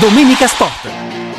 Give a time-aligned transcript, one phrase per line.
[0.00, 1.33] Domenica Sport.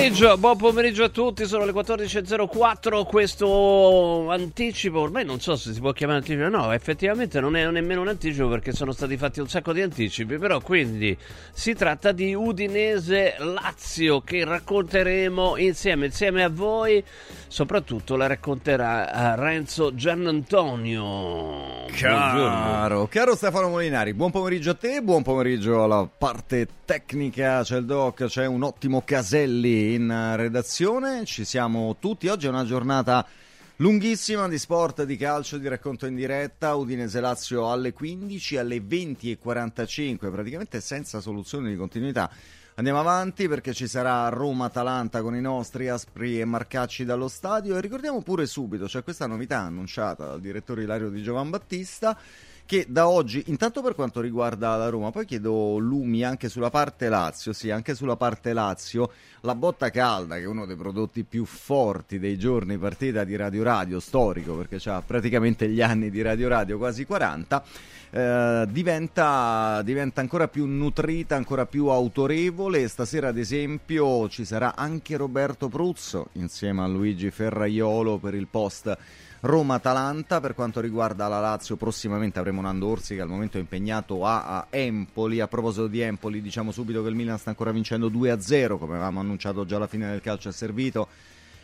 [0.00, 5.80] Pomeriggio, buon pomeriggio a tutti, sono le 14.04, questo anticipo, ormai non so se si
[5.80, 9.48] può chiamare anticipo, no, effettivamente non è nemmeno un anticipo perché sono stati fatti un
[9.48, 11.14] sacco di anticipi, però quindi
[11.52, 17.04] si tratta di Udinese Lazio che racconteremo insieme, insieme a voi,
[17.50, 21.84] soprattutto la racconterà Renzo Giannantonio.
[21.90, 27.86] Caro, caro Stefano Molinari, buon pomeriggio a te, buon pomeriggio alla parte tecnica, c'è il
[27.86, 33.26] doc, c'è un ottimo Caselli in redazione, ci siamo tutti, oggi è una giornata
[33.76, 40.30] lunghissima di sport, di calcio, di racconto in diretta, Udinese Lazio alle 15, alle 20.45,
[40.30, 42.30] praticamente senza soluzione di continuità.
[42.80, 47.76] Andiamo avanti perché ci sarà Roma-Atalanta con i nostri Aspri e Marcacci dallo stadio.
[47.76, 52.16] E ricordiamo pure subito, c'è questa novità annunciata dal direttore Ilario di Giovan Battista
[52.64, 57.08] che da oggi, intanto per quanto riguarda la Roma, poi chiedo lumi anche sulla parte
[57.08, 61.44] Lazio, sì, anche sulla parte Lazio, la botta calda, che è uno dei prodotti più
[61.44, 66.46] forti dei giorni partita di Radio Radio, storico, perché ha praticamente gli anni di Radio
[66.46, 67.62] Radio, quasi 40,
[68.10, 72.88] eh, diventa, diventa ancora più nutrita, ancora più autorevole.
[72.88, 78.96] Stasera, ad esempio, ci sarà anche Roberto Pruzzo insieme a Luigi Ferraiolo per il post
[79.40, 80.40] Roma-Atalanta.
[80.40, 84.58] Per quanto riguarda la Lazio, prossimamente avremo Nando Orsi che al momento è impegnato a,
[84.58, 85.38] a Empoli.
[85.38, 89.20] A proposito di Empoli, diciamo subito che il Milan sta ancora vincendo 2-0, come avevamo
[89.20, 91.08] annunciato già alla fine del calcio è servito.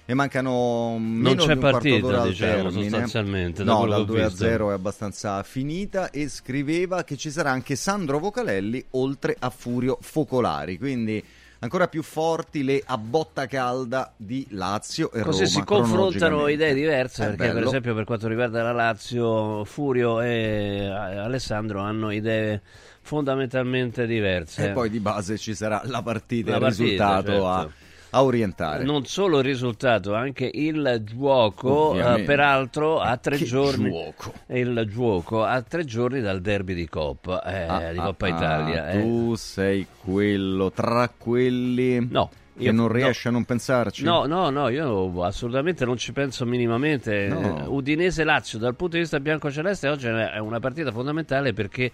[0.08, 2.82] E mancano meno non c'è di un partita, quarto d'ora al diciamo, termine.
[2.90, 3.64] sostanzialmente.
[3.64, 4.44] da No, dal che ho visto.
[4.44, 9.98] 2-0 è abbastanza finita e scriveva che ci sarà anche Sandro Vocalelli oltre a Furio
[10.00, 11.22] Focolari, quindi
[11.58, 15.50] ancora più forti le a botta calda di Lazio e Così Roma.
[15.50, 17.66] si confrontano idee diverse È perché per bello.
[17.68, 22.62] esempio per quanto riguarda la Lazio Furio e Alessandro hanno idee
[23.00, 24.68] fondamentalmente diverse.
[24.68, 27.48] E poi di base ci sarà la partita, La il partita, risultato certo.
[27.48, 27.68] a,
[28.10, 28.84] a orientare.
[28.84, 34.32] non solo il risultato, anche il gioco, eh, peraltro a tre Che giorni gioco.
[34.48, 38.28] il gioco a tre giorni dal derby di Coppa, eh, Ah, di ah, Coppa ah,
[38.28, 38.90] Italia.
[38.90, 39.00] eh.
[39.02, 42.92] Tu sei quello tra quelli No, che non no.
[42.92, 44.02] riesce a non pensarci.
[44.04, 47.26] No, no, no, io assolutamente non ci penso minimamente.
[47.28, 47.64] No.
[47.64, 51.90] Eh, Udinese-Lazio dal punto di vista bianco-celeste oggi è una partita fondamentale perché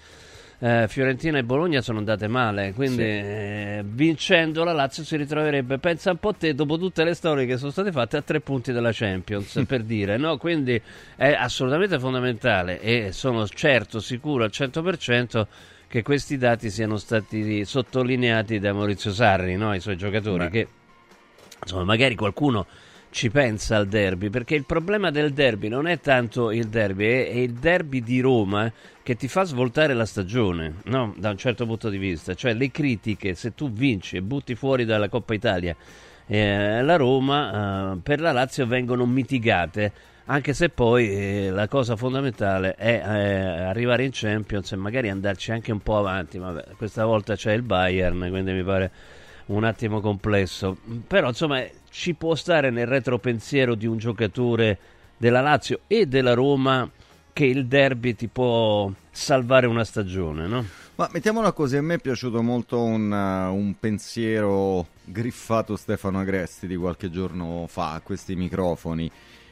[0.64, 3.02] eh, Fiorentina e Bologna sono andate male, quindi Sì.
[3.02, 7.56] eh, vincendo la Lazio si ritroverebbe, pensa un po' te, dopo tutte le storie che
[7.56, 10.36] sono state fatte, a tre punti della Champions, per dire, no?
[10.36, 10.80] Quindi
[11.16, 15.46] è assolutamente fondamentale e sono certo, sicuro al 100%
[15.88, 19.74] che questi dati siano stati sottolineati da Maurizio Sarri, no?
[19.74, 20.50] i suoi giocatori, Beh.
[20.50, 20.68] che
[21.60, 22.66] insomma, magari qualcuno
[23.10, 27.28] ci pensa al derby, perché il problema del derby non è tanto il derby, è,
[27.28, 31.14] è il derby di Roma che ti fa svoltare la stagione, no?
[31.16, 32.34] da un certo punto di vista.
[32.34, 35.76] Cioè le critiche, se tu vinci e butti fuori dalla Coppa Italia
[36.26, 39.92] eh, la Roma, eh, per la Lazio vengono mitigate.
[40.26, 45.50] Anche se poi eh, la cosa fondamentale è eh, arrivare in Champions e magari andarci
[45.50, 46.38] anche un po' avanti.
[46.38, 48.90] Vabbè, questa volta c'è il Bayern, quindi mi pare
[49.46, 50.78] un attimo complesso.
[51.08, 54.78] Però insomma ci può stare nel retropensiero di un giocatore
[55.16, 56.88] della Lazio e della Roma
[57.32, 60.64] che il derby ti può salvare una stagione, no?
[60.94, 66.66] Ma mettiamola così, a me è piaciuto molto un, uh, un pensiero griffato Stefano Agresti
[66.66, 69.10] di qualche giorno fa a questi microfoni.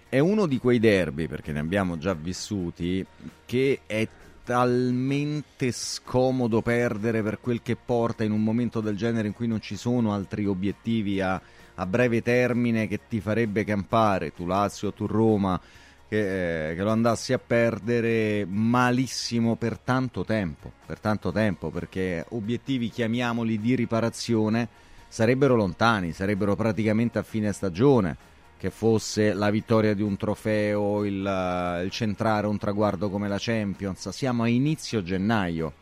[0.09, 3.05] È uno di quei derby, perché ne abbiamo già vissuti,
[3.47, 4.07] che è
[4.45, 9.61] talmente scomodo perdere per quel che porta in un momento del genere in cui non
[9.61, 11.41] ci sono altri obiettivi a,
[11.75, 15.61] a breve termine che ti farebbe campare, tu Lazio, tu Roma,
[16.11, 22.27] che, eh, che lo andassi a perdere malissimo per tanto tempo, per tanto tempo, perché
[22.31, 24.67] obiettivi, chiamiamoli di riparazione,
[25.07, 28.17] sarebbero lontani, sarebbero praticamente a fine stagione,
[28.57, 34.09] che fosse la vittoria di un trofeo, il, il centrare un traguardo come la Champions,
[34.09, 35.75] siamo a inizio gennaio.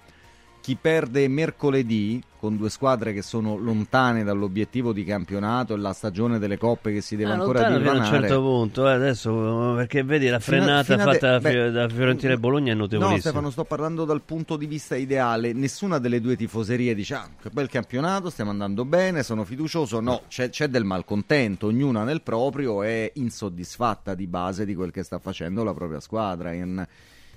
[0.68, 6.38] Chi perde mercoledì con due squadre che sono lontane dall'obiettivo di campionato e la stagione
[6.38, 8.20] delle coppe che si deve Ah, ancora fino a un divanare.
[8.20, 11.50] certo punto, eh, adesso perché vedi la Fino a- frenata fino a fatta da, de-
[11.54, 13.14] beh, da Fiorentina e Bologna è notevolissima.
[13.16, 15.54] No, Stefano, sto parlando dal punto di vista ideale.
[15.54, 20.00] Nessuna delle due tifoserie dice: Ah, che bel campionato, stiamo andando bene, sono fiducioso.
[20.00, 25.02] No, c'è, c'è del malcontento, ognuna nel proprio è insoddisfatta di base di quel che
[25.02, 26.52] sta facendo la propria squadra.
[26.52, 26.86] In,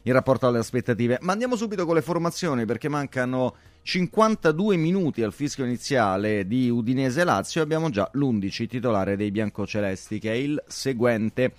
[0.04, 1.18] in rapporto alle aspettative.
[1.22, 7.62] Ma andiamo subito con le formazioni perché mancano 52 minuti al fischio iniziale di Udinese-Lazio.
[7.62, 11.54] Abbiamo già l'11 titolare dei biancocelesti che è il seguente.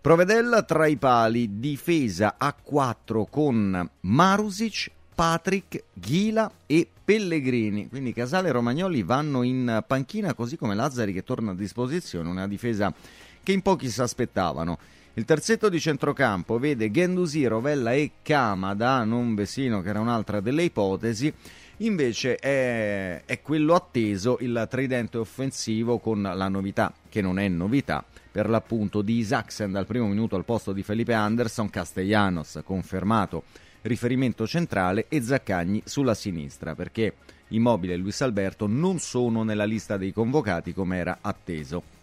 [0.00, 7.88] Provedella tra i pali, difesa a 4 con Marusic, Patrick, Ghila e Pellegrini.
[7.88, 12.28] Quindi Casale e Romagnoli vanno in panchina, così come Lazzari che torna a disposizione.
[12.28, 12.94] Una difesa
[13.42, 14.78] che in pochi si aspettavano.
[15.18, 20.64] Il terzetto di centrocampo vede Gendusi, Rovella e Camada, non Vesino che era un'altra delle
[20.64, 21.32] ipotesi.
[21.78, 28.04] Invece è, è quello atteso il tridente offensivo con la novità, che non è novità,
[28.30, 33.44] per l'appunto di Isaacsen dal primo minuto al posto di Felipe Anderson, Castellanos confermato
[33.86, 37.14] riferimento centrale e Zaccagni sulla sinistra perché
[37.48, 41.95] Immobile e Luis Alberto non sono nella lista dei convocati come era atteso.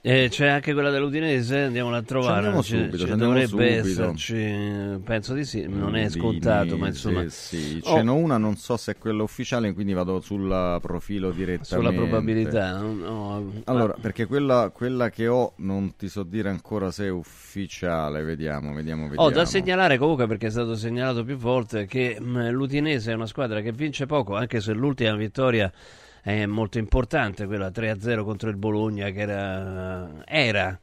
[0.00, 2.36] Eh, c'è anche quella dell'Udinese, andiamola a trovare.
[2.36, 4.10] Andiamo subito, ci, ci andiamo dovrebbe subito.
[4.10, 7.28] esserci, penso di sì, non è scontato, ma insomma...
[7.28, 7.96] Sì, Oh.
[7.96, 11.66] ce n'è una, non so se è quella ufficiale, quindi vado sul profilo direttamente.
[11.74, 12.78] Sulla probabilità.
[12.80, 18.22] no, Allora, perché quella, quella che ho non ti so dire ancora se è ufficiale,
[18.22, 19.26] vediamo, vediamo, vediamo.
[19.26, 23.60] Ho da segnalare comunque perché è stato segnalato più volte che l'Udinese è una squadra
[23.60, 25.70] che vince poco, anche se l'ultima vittoria
[26.22, 30.08] è molto importante, quella 3-0 contro il Bologna che era...
[30.26, 30.78] era.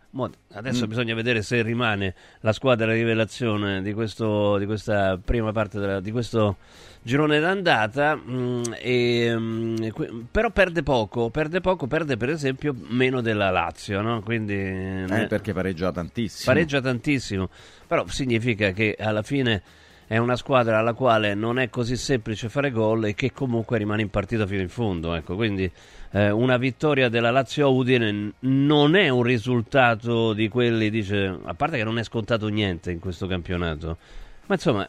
[0.54, 0.90] Adesso Mm.
[0.90, 6.12] bisogna vedere se rimane la squadra rivelazione di, questo, di questa prima parte della- di
[6.12, 6.56] questo
[7.02, 13.20] girone d'andata, mh, e, mh, que- però perde poco, perde poco, perde per esempio meno
[13.22, 14.22] della Lazio, no?
[14.22, 14.54] Quindi...
[14.56, 16.54] Eh, perché pareggia tantissimo.
[16.54, 17.50] Pareggia tantissimo,
[17.86, 19.62] però significa che alla fine
[20.08, 24.04] è una squadra alla quale non è così semplice fare gol e che comunque rimane
[24.04, 25.16] in partita fino in fondo.
[25.16, 25.70] Ecco, quindi
[26.12, 31.78] eh, una vittoria della Lazio Udine non è un risultato di quelli, dice, a parte
[31.78, 33.98] che non è scontato niente in questo campionato,
[34.46, 34.88] ma insomma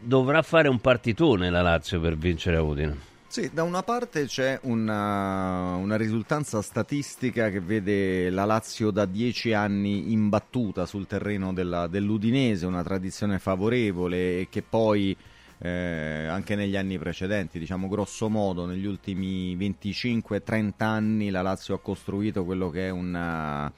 [0.00, 2.96] dovrà fare un partitone la Lazio per vincere a Udine.
[3.30, 9.52] Sì, da una parte c'è una, una risultanza statistica che vede la Lazio da dieci
[9.52, 15.14] anni imbattuta sul terreno della- dell'Udinese, una tradizione favorevole e che poi
[15.58, 21.80] eh, anche negli anni precedenti, diciamo grosso modo, negli ultimi 25-30 anni la Lazio ha
[21.80, 23.70] costruito quello che è una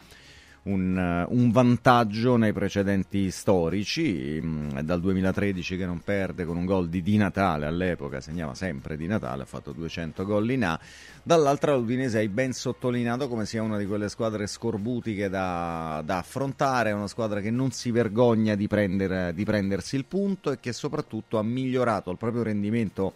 [0.71, 6.65] un, eh, un vantaggio nei precedenti storici, mm, dal 2013 che non perde con un
[6.65, 10.79] gol di Di Natale all'epoca, segnava sempre Di Natale, ha fatto 200 gol in A,
[11.23, 16.93] dall'altra l'Udinese hai ben sottolineato come sia una di quelle squadre scorbutiche da, da affrontare,
[16.93, 21.39] una squadra che non si vergogna di, prendere- di prendersi il punto e che soprattutto
[21.39, 23.15] ha migliorato il proprio rendimento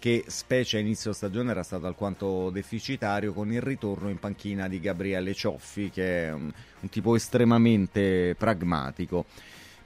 [0.00, 4.80] che specie a inizio stagione era stato alquanto deficitario con il ritorno in panchina di
[4.80, 6.50] Gabriele Cioffi che è un,
[6.80, 9.26] un tipo estremamente pragmatico.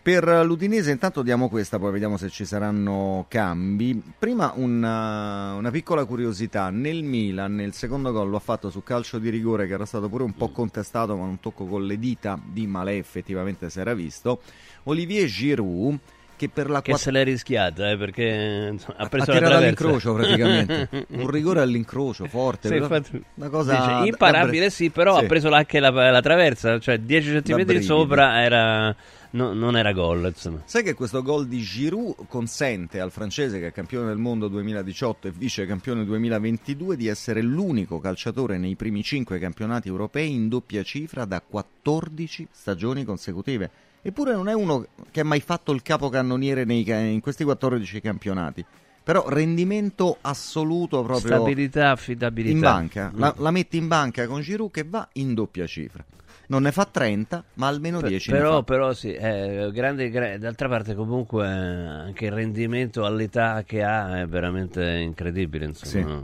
[0.04, 4.02] Per l'Udinese intanto diamo questa, poi vediamo se ci saranno cambi.
[4.18, 9.18] Prima una, una piccola curiosità, nel Milan il secondo gol lo ha fatto su calcio
[9.18, 12.38] di rigore che era stato pure un po' contestato ma un tocco con le dita
[12.44, 14.42] di Malè effettivamente si era visto.
[14.82, 15.98] Olivier Giroud
[16.36, 19.56] che per la Che quatt- se l'è rischiata, eh, perché ha preso la traversa.
[19.56, 25.18] all'incrocio praticamente un rigore all'incrocio forte Sì, infatti, una cosa dice, imparabile da- sì però
[25.18, 25.24] sì.
[25.24, 27.84] ha preso anche la, la traversa cioè 10 centimetri brividi.
[27.86, 28.94] sopra era,
[29.30, 33.68] no- non era gol insomma sai che questo gol di Giroud consente al francese che
[33.68, 39.02] è campione del mondo 2018 e vice campione 2022 di essere l'unico calciatore nei primi
[39.02, 43.70] 5 campionati europei in doppia cifra da 14 stagioni consecutive
[44.06, 48.64] eppure non è uno che ha mai fatto il capocannoniere nei in questi 14 campionati
[49.02, 53.18] però rendimento assoluto proprio stabilità affidabilità in banca, Mm.
[53.18, 56.02] la, la metti in banca con Giroud che va in doppia cifra.
[56.46, 60.36] Non ne fa 30, ma almeno Per- 10 ne però, però sì, è grande, gra-
[60.38, 66.20] d'altra parte comunque eh, anche il rendimento all'età che ha è veramente incredibile insomma.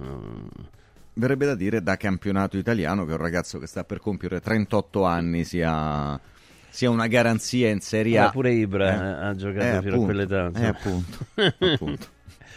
[1.12, 5.44] Verrebbe da dire da campionato italiano che un ragazzo che sta per compiere 38 anni
[5.44, 6.18] sia,
[6.70, 8.26] sia una garanzia in Serie A.
[8.26, 11.18] Ah, pure Ibra Eh, ha giocato eh, fino a quell'età eh, appunto,
[11.58, 12.06] appunto.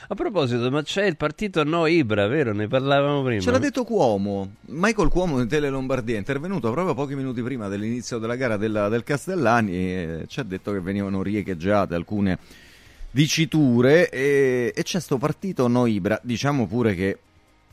[0.09, 2.53] a proposito ma c'è il partito no Ibra vero?
[2.53, 3.41] ne parlavamo prima.
[3.41, 7.67] Ce l'ha detto Cuomo, Michael Cuomo di Tele Lombardia è intervenuto proprio pochi minuti prima
[7.67, 12.37] dell'inizio della gara della- del Castellani e ci ha detto che venivano riecheggiate alcune
[13.11, 17.17] diciture e, e c'è sto partito no Ibra, diciamo pure che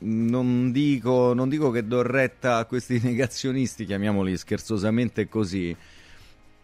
[0.02, 5.75] non dico, non dico che do retta a questi negazionisti, chiamiamoli scherzosamente così,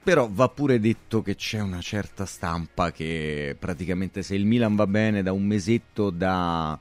[0.06, 4.86] però va pure detto che c'è una certa stampa che praticamente se il Milan va
[4.86, 6.78] bene da un mesetto da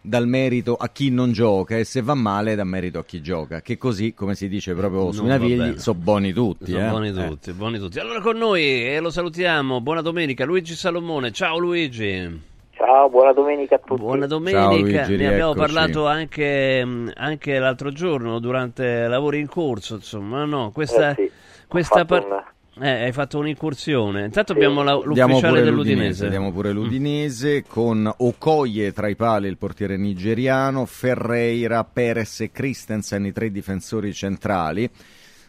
[0.00, 3.62] dal merito a chi non gioca e se va male dà merito a chi gioca,
[3.62, 6.70] che così, come si dice proprio sui navigli, sono buoni tutti.
[6.70, 6.88] Sono eh?
[6.88, 7.52] buoni tutti, eh.
[7.52, 7.98] buoni tutti.
[7.98, 11.32] Allora con noi, e lo salutiamo, buona domenica, Luigi Salomone.
[11.32, 12.42] Ciao Luigi.
[12.70, 14.00] Ciao, buona domenica a tutti.
[14.00, 19.96] Buona domenica, Ciao, Luigi, ne abbiamo parlato anche, anche l'altro giorno durante lavori in corso,
[19.96, 21.30] insomma, no, questa, Eh sì,
[21.66, 24.24] questa par- eh, hai fatto un'incursione.
[24.26, 26.24] Intanto abbiamo la- Diamo l'ufficiale dell'Udinese.
[26.24, 32.50] l'Udinese, diamo pure l'Udinese con Okoye tra i pali il portiere nigeriano, Ferreira, Perez e
[32.50, 34.88] Christensen i tre difensori centrali.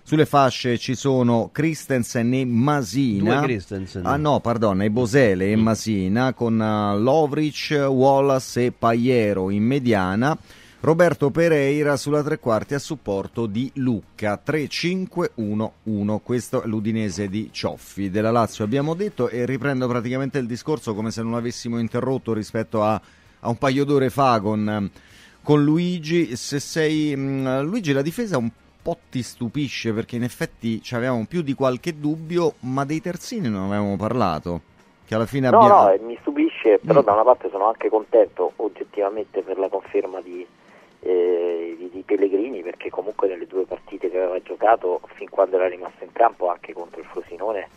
[0.02, 3.42] Sulle fasce ci sono Christensen e Masina.
[3.42, 4.06] Christensen.
[4.06, 10.36] Ah no, pardon, e Bosele e Masina con eh, Lovric, Wallace e Paiero in mediana.
[10.82, 16.20] Roberto Pereira sulla tre quarti a supporto di Lucca 3-5-1-1.
[16.24, 18.10] Questo è l'Udinese di Cioffi.
[18.10, 22.82] Della Lazio abbiamo detto e riprendo praticamente il discorso come se non l'avessimo interrotto rispetto
[22.82, 24.90] a, a un paio d'ore fa con,
[25.44, 26.38] con Luigi.
[26.38, 28.50] Se sei mh, Luigi, la difesa un
[28.82, 33.50] po' ti stupisce perché in effetti ci avevamo più di qualche dubbio, ma dei terzini
[33.50, 34.62] non avevamo parlato.
[35.06, 35.90] Che alla fine No, abbiamo.
[35.90, 37.04] no, mi stupisce, però Mm.
[37.04, 40.46] da una parte sono anche contento oggettivamente per la conferma di,
[41.02, 45.68] eh, di- di Pellegrini, perché comunque nelle due partite che aveva giocato, fin quando era
[45.68, 47.68] rimasto in campo, anche contro il Frosinone,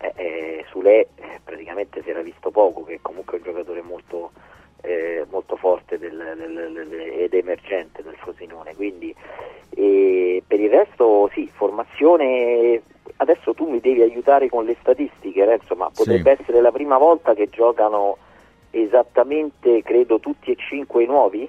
[0.00, 4.32] eh, eh, Sule eh, praticamente si era visto poco, che comunque è un giocatore molto,
[4.82, 8.74] eh, molto forte del- del- del- ed emergente del Frosinone.
[8.74, 9.14] Quindi
[10.46, 12.80] per il resto sì, formazione
[13.16, 17.34] adesso tu mi devi aiutare con le statistiche, Renzo, ma potrebbe essere la prima volta
[17.34, 18.18] che giocano
[18.70, 21.48] esattamente, credo, tutti e cinque i nuovi?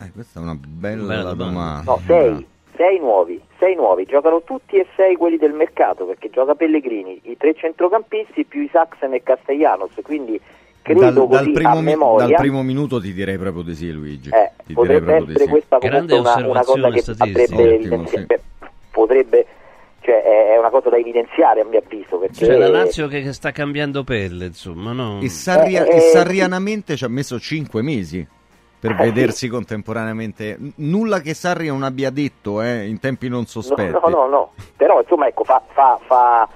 [0.00, 1.82] Eh, questa è una bella, Bella domanda.
[1.92, 6.54] No, sei, sei nuovi, sei nuovi, giocano tutti e sei quelli del mercato, perché gioca
[6.54, 10.40] Pellegrini, i tre centrocampisti più i Saxen e Castellanos, quindi
[10.82, 12.26] credo Dal, così dal primo memoria.
[12.26, 14.30] dal primo minuto ti direi proprio di sì, Luigi.
[14.30, 15.50] Eh, Ti direi potrebbe proprio di essere sì.
[15.50, 17.40] questa Grande una, una cosa osservazione che statistica.
[17.40, 18.66] andrebbe Ottimo, evidenzi- sì.
[18.90, 19.46] potrebbe
[20.02, 20.22] cioè
[20.54, 24.02] è una cosa da evidenziare a mio avviso perché C'è la Lazio che, sta cambiando
[24.02, 25.20] pelle, insomma, no?
[25.20, 28.26] E, sarria- Eh, e eh, sarrianamente ci ha messo cinque mesi
[28.80, 30.56] per vedersi contemporaneamente.
[30.76, 33.92] Nulla che Sarri non abbia detto eh, in tempi non sospetti.
[33.92, 36.48] No, no, no, però insomma ecco, fa, fa- fa,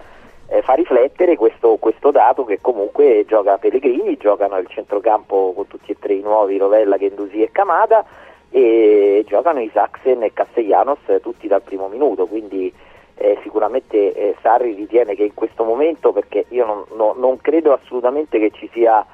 [0.46, 5.92] eh, fa riflettere questo, questo dato che comunque gioca Pellegrini, giocano il centrocampo con tutti
[5.92, 8.04] e tre i nuovi, Rovella, Gendusi e Camada,
[8.48, 12.72] e giocano i Saxen e Castellanos eh, tutti dal primo minuto, quindi
[13.16, 17.74] eh, sicuramente eh, Sarri ritiene che in questo momento, perché io non, no- non credo
[17.74, 19.04] assolutamente che ci sia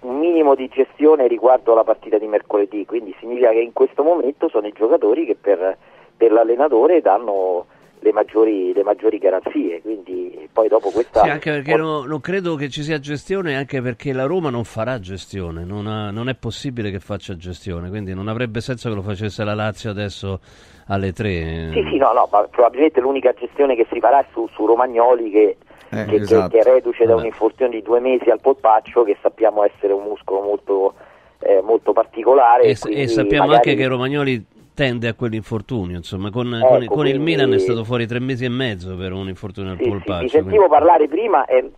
[0.00, 4.48] un minimo di gestione riguardo alla partita di mercoledì, quindi significa che in questo momento
[4.48, 5.76] sono i giocatori che per,
[6.16, 7.66] per l'allenatore danno
[8.00, 11.22] le maggiori, le maggiori garanzie, quindi poi dopo questa...
[11.22, 14.64] Sì, anche perché no- non credo che ci sia gestione, anche perché la Roma non
[14.64, 18.94] farà gestione, non, ha- non è possibile che faccia gestione, quindi non avrebbe senso che
[18.94, 20.40] lo facesse la Lazio adesso
[20.86, 21.70] alle tre.
[21.72, 25.30] Sì, sì, no, no, ma probabilmente l'unica gestione che si farà è su, su Romagnoli
[25.30, 25.56] che,
[25.90, 26.48] Eh, che- che- esatto.
[26.50, 27.20] che è reduce da Vabbè.
[27.20, 30.94] un infortunio di due mesi al polpaccio che sappiamo essere un muscolo molto,
[31.40, 32.62] eh, molto particolare.
[32.62, 34.44] E, e sappiamo magari- anche che Romagnoli
[34.80, 38.18] tende a quell'infortunio, insomma, con, Ecco, con- con il quindi- Milan è stato fuori tre
[38.18, 40.22] mesi e mezzo per un infortunio al Sì, sì, polpaccio.
[40.22, 41.70] vi sentivo quindi- parlare prima e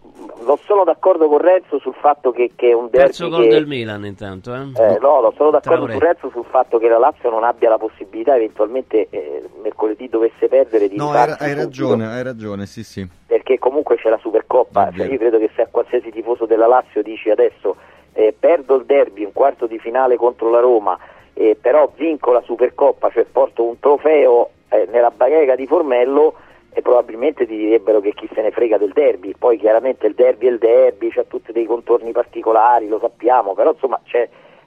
[0.46, 3.48] non sono d'accordo con Renzo sul fatto che, che è un derby Terzo gol che-
[3.48, 4.58] del Milan intanto, eh?
[4.76, 7.78] Eh, no, no, sono d'accordo su Renzo sul fatto che la Lazio non abbia la
[7.78, 13.04] possibilità eventualmente eh, mercoledì dovesse perdere di No, hai, hai ragione, hai ragione, sì, sì.
[13.26, 17.02] perché comunque c'è la Supercoppa, cioè, io credo che se a qualsiasi tifoso della Lazio
[17.02, 17.74] dici adesso
[18.12, 20.96] eh, perdo il derby, un quarto di finale contro la Roma,
[21.34, 26.34] eh, però vinco la Supercoppa, cioè porto un trofeo eh, nella bacheca di Formello
[26.74, 30.46] e probabilmente ti direbbero che chi se ne frega del derby, poi chiaramente il derby
[30.46, 34.00] è il derby, c'ha tutti dei contorni particolari, lo sappiamo, però insomma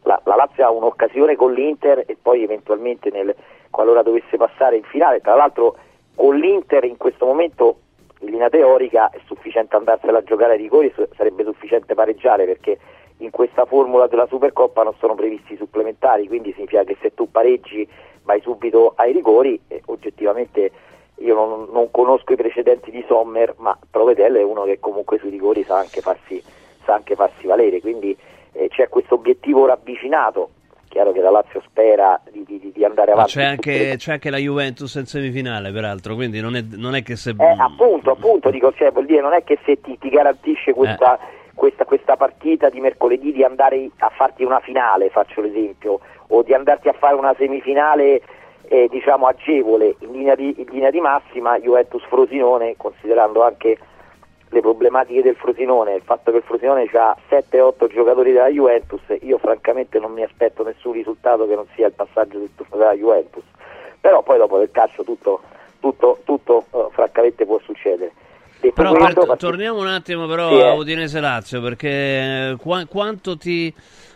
[0.03, 3.35] la, la Lazio ha un'occasione con l'Inter e poi eventualmente nel-
[3.71, 5.75] qualora dovesse passare in finale, tra l'altro
[6.15, 7.79] con l'Inter in questo momento
[8.19, 12.77] in linea teorica è sufficiente andarsela a giocare ai rigori, sarebbe sufficiente pareggiare perché
[13.17, 17.87] in questa formula della Supercoppa non sono previsti supplementari, quindi significa che se tu pareggi
[18.23, 20.71] vai subito ai rigori, e oggettivamente
[21.19, 25.29] io non, non conosco i precedenti di Sommer, ma Provedel è uno che comunque sui
[25.29, 26.41] rigori sa anche farsi,
[26.83, 28.15] sa anche farsi valere, quindi
[28.51, 30.49] eh, c'è questo obiettivo ravvicinato,
[30.89, 33.31] chiaro che la Lazio spera di, di- di andare avanti.
[33.31, 37.15] c'è anche, c'è anche la Juventus in semifinale, peraltro, quindi non è, non è che
[37.15, 37.33] se...
[37.37, 41.17] Eh, appunto, appunto, dico, cioè, vuol dire non è che se ti, ti garantisce questa,
[41.55, 46.53] questa, questa partita di mercoledì di andare a farti una finale, faccio l'esempio, o di
[46.53, 48.21] andarti a fare una semifinale
[48.67, 53.77] eh, diciamo agevole in linea, di, in linea di massima, Juventus Frosinone, considerando anche
[54.49, 59.37] le problematiche del Frosinone, il fatto che il Frosinone ha 7-8 giocatori della Juventus, io
[59.37, 63.43] francamente non mi aspetto nessun risultato che non sia il passaggio del turno della Juventus,
[63.99, 65.41] però poi dopo del calcio tutto,
[65.79, 68.13] tutto, tutto uh, francamente può succedere.
[68.73, 70.77] Però per, torniamo un attimo però sì, a eh.
[70.77, 73.73] Udinese Lazio perché eh, qu- quanto ti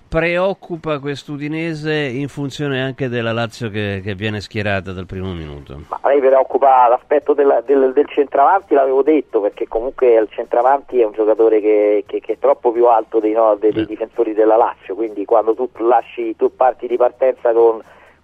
[0.09, 5.81] preoccupa quest'Udinese in funzione anche della Lazio che, che viene schierata dal primo minuto?
[5.87, 11.05] Ma lei preoccupa l'aspetto del, del, del, centravanti, l'avevo detto, perché comunque il centravanti è
[11.05, 14.57] un giocatore che, che, che è troppo più alto dei, no, dei, dei, difensori della
[14.57, 17.79] Lazio, quindi quando tu lasci, tu parti di partenza con,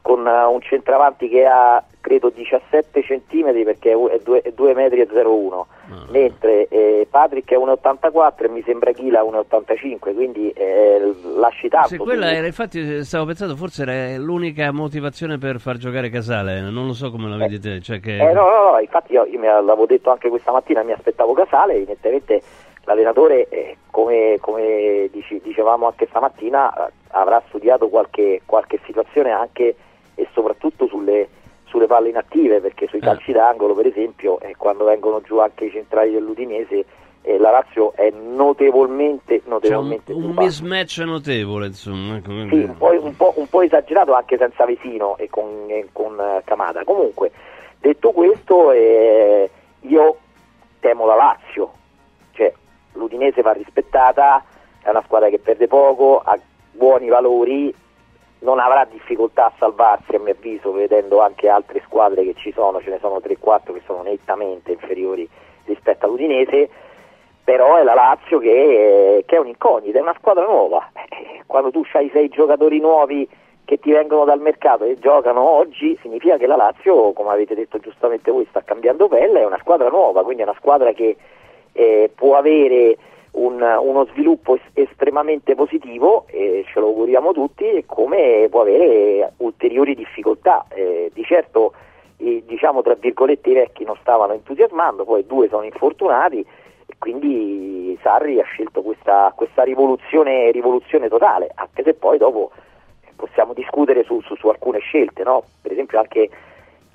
[0.06, 5.68] con uh, un centravanti che ha credo 17 centimetri perché è 2 metri e 01
[5.90, 6.06] ah.
[6.12, 11.98] mentre eh, Patrick è 1,84 e mi sembra Chila 1,85 quindi eh, lasci tanto sì,
[11.98, 16.94] quella era, infatti stavo pensando forse era l'unica motivazione per far giocare Casale non lo
[16.94, 18.18] so come la vedi te cioè che...
[18.18, 21.74] eh, no, no, no, infatti io, io l'avevo detto anche questa mattina mi aspettavo Casale
[21.74, 22.44] evidentemente
[22.84, 29.76] l'allenatore eh, come, come dici, dicevamo anche stamattina eh, avrà studiato qualche, qualche situazione anche
[30.16, 31.28] e soprattutto sulle
[31.66, 33.02] sulle palle inattive perché sui eh.
[33.02, 36.86] calci d'angolo per esempio eh, quando vengono giù anche i centrali dell'Udinese
[37.22, 43.16] eh, la Lazio è notevolmente, notevolmente un, un mismatch notevole insomma sì, un, po', un,
[43.16, 47.32] po', un, po', esagerato anche senza Vesino e con, e con Camada comunque
[47.80, 49.50] detto questo eh,
[49.82, 50.18] io
[50.80, 51.72] temo la Lazio.
[52.32, 52.54] Cioè
[52.94, 54.44] l'Udinese va rispettata
[54.82, 56.38] è una squadra che perde poco ha
[56.72, 57.74] buoni valori
[58.40, 62.82] non avrà difficoltà a salvarsi a mio avviso vedendo anche altre squadre che ci sono,
[62.82, 65.28] ce ne sono 3-4 che sono nettamente inferiori
[65.66, 66.70] rispetto all'Udinese,
[67.44, 71.84] però è la Lazio che, che è un'incognita, è una squadra nuova, eh, quando tu
[71.94, 73.28] hai sei giocatori nuovi
[73.66, 77.80] che ti vengono dal mercato e giocano oggi, significa che la Lazio, come avete detto
[77.80, 81.16] giustamente voi, sta cambiando pelle, è una squadra nuova, quindi è una squadra che
[81.72, 82.96] eh, può avere
[83.36, 89.96] un, uno sviluppo estremamente positivo, e ce lo auguriamo tutti, e come può avere ulteriori
[89.96, 90.66] difficoltà.
[90.70, 91.74] Eh, di certo,
[92.18, 97.98] i, diciamo tra virgolette, i vecchi non stavano entusiasmando, poi due sono infortunati, e quindi
[98.02, 102.52] Sarri ha scelto questa, questa rivoluzione, rivoluzione, totale, anche se poi dopo
[103.16, 105.44] possiamo discutere su, su, su alcune scelte, no?
[105.62, 106.30] per esempio anche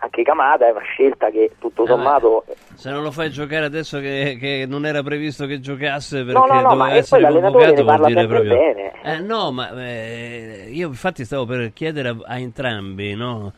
[0.00, 3.66] anche Camada è una scelta che tutto eh, sommato eh, se non lo fai giocare
[3.66, 7.84] adesso che, che, non era previsto che giocasse perché no, no, no, doveva essere convocato
[7.84, 8.92] vuol dire proprio bene.
[9.02, 13.52] Eh, no ma eh, io infatti stavo per chiedere a, a entrambi no?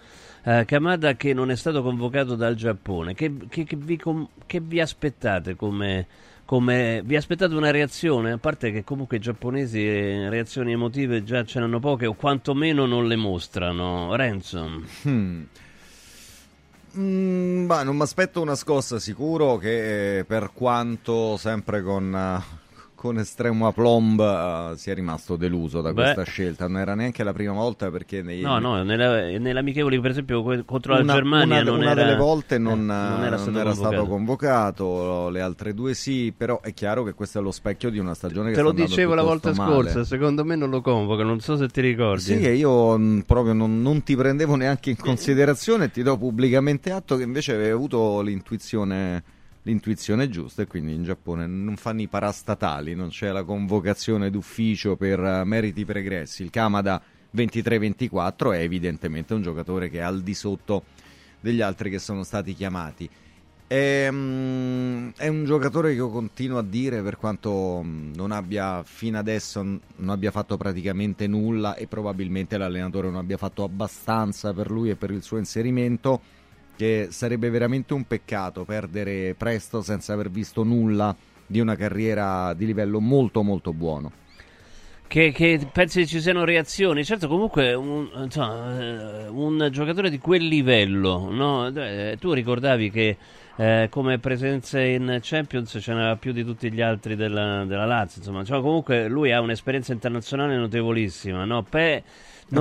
[0.45, 4.59] Uh, Kamada che non è stato convocato dal Giappone che, che, che, vi, com, che
[4.59, 6.09] vi, aspettate come,
[6.45, 11.45] come, vi aspettate una reazione a parte che comunque i giapponesi eh, reazioni emotive già
[11.45, 15.43] ce n'hanno poche o quantomeno non le mostrano Renzo hmm.
[16.99, 22.62] Mm, bah, non mi aspetto una scossa sicuro che eh, per quanto sempre con uh,
[23.03, 26.03] con estremo aplomb uh, si è rimasto deluso da Beh.
[26.03, 26.69] questa scelta.
[26.69, 28.43] Non era neanche la prima volta perché nei...
[28.43, 32.05] No, no, nella, nell'amichevole per esempio contro una, la Germania una, non una era...
[32.05, 33.75] delle volte non, eh, non era, stato, non era convocato.
[33.75, 35.29] stato, convocato.
[35.31, 38.51] le altre due sì, però è chiaro che questo è lo specchio di una stagione
[38.51, 39.73] che Te lo dicevo la volta male.
[39.73, 42.23] scorsa, secondo me non lo convoca, non so se ti ricordi.
[42.23, 46.05] Sì, e io mh, mm, proprio non, non, ti prendevo neanche in considerazione e ti
[46.05, 49.25] do pubblicamente atto che invece avevi avuto l'intuizione
[49.63, 54.97] l'intuizione giusta e quindi in Giappone non fanno i parastatali, non c'è la convocazione d'ufficio
[54.97, 56.43] per uh, meriti pregressi.
[56.43, 57.01] Il Kamada
[57.35, 60.85] 23-24 è evidentemente un giocatore che è al di sotto
[61.41, 63.09] degli altri che sono stati chiamati.
[63.67, 68.83] È, um, è, un giocatore che io continuo a dire per quanto um, non abbia
[68.83, 74.71] fino adesso non abbia fatto praticamente nulla e probabilmente l'allenatore non abbia fatto abbastanza per
[74.71, 76.21] lui e per il suo inserimento
[76.83, 81.15] che sarebbe veramente un peccato perdere presto senza aver visto nulla
[81.47, 84.11] di una carriera di livello molto molto buono.
[85.07, 87.05] Che, che pensi ci siano reazioni?
[87.05, 91.69] Certo, comunque un, insomma, eh, un giocatore di quel livello, no?
[91.69, 93.17] Eh, tu ricordavi che
[93.55, 98.21] eh, come presenze in Champions ce n'era più di tutti gli altri della, della Lazio,
[98.21, 101.63] insomma, cioè, comunque lui ha un'esperienza internazionale notevolissima, no?
[101.63, 102.03] Pe-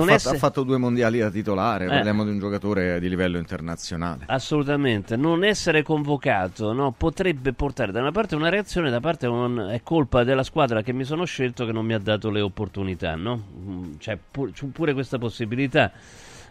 [0.00, 0.36] fatto, essere...
[0.36, 1.88] ha, fatto, due mondiali da titolare, eh.
[1.88, 4.24] parliamo di un giocatore di livello internazionale.
[4.26, 9.68] Assolutamente, non essere convocato no, potrebbe portare da una parte una reazione, da parte un,
[9.70, 13.14] è colpa della squadra che mi sono scelto che non mi ha dato le opportunità,
[13.14, 13.42] no?
[13.58, 15.92] Mm, c'è, pur, c'è pure questa possibilità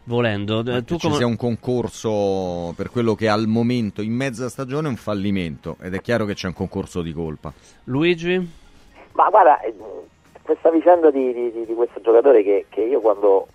[0.06, 0.64] volendo.
[0.64, 1.14] Ma tu come...
[1.14, 5.78] ci sia un concorso per quello che al momento in mezza stagione è un fallimento
[5.82, 7.52] ed è chiaro che c'è un concorso di colpa.
[7.86, 8.60] Luigi?
[9.14, 9.60] Ma guarda,
[10.52, 13.48] questa vicenda di, di, di questo giocatore che, che, io quando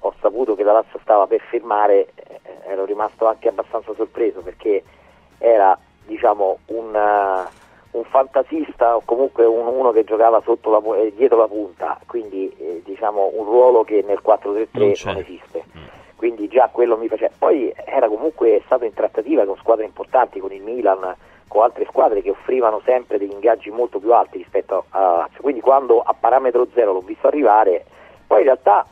[0.00, 4.82] ho saputo che la Lazio stava per firmare eh, ero rimasto anche abbastanza sorpreso perché
[5.38, 6.92] era diciamo un,
[7.92, 12.82] un fantasista o comunque un, uno che giocava la, eh, dietro la punta, quindi eh,
[12.84, 15.64] diciamo un ruolo che nel 4-3-3 non, non esiste.
[15.76, 15.82] Mm.
[16.16, 17.32] Quindi già quello mi faceva.
[17.38, 21.14] Poi era comunque stato in trattativa con squadre importanti, con il Milan,
[21.48, 26.00] con altre squadre che offrivano sempre degli ingaggi molto più alti rispetto a quindi quando
[26.00, 27.84] a parametro zero l'ho visto arrivare,
[28.26, 28.86] poi in realtà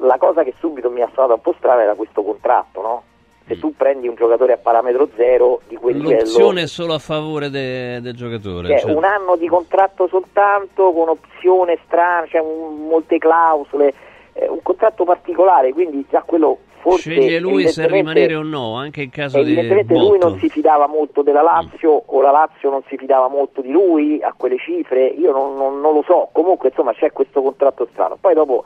[0.00, 3.02] la cosa che subito mi ha suonato un po' strana era questo contratto, no?
[3.46, 3.60] Se mm.
[3.60, 6.30] tu prendi un giocatore a parametro zero di quel L'opzione livello...
[6.30, 8.68] L'opzione è solo a favore de, del giocatore.
[8.68, 8.96] Cioè, certo.
[8.96, 13.94] Un anno di contratto soltanto, con opzione strana, cioè un, molte clausole,
[14.34, 19.02] eh, un contratto particolare, quindi già quello forse sceglie lui se rimanere o no, anche
[19.02, 22.00] in caso di evidentemente lui non si fidava molto della Lazio mm.
[22.06, 25.80] o la Lazio non si fidava molto di lui a quelle cifre, io non, non,
[25.80, 28.64] non lo so, comunque insomma c'è questo contratto strano, poi dopo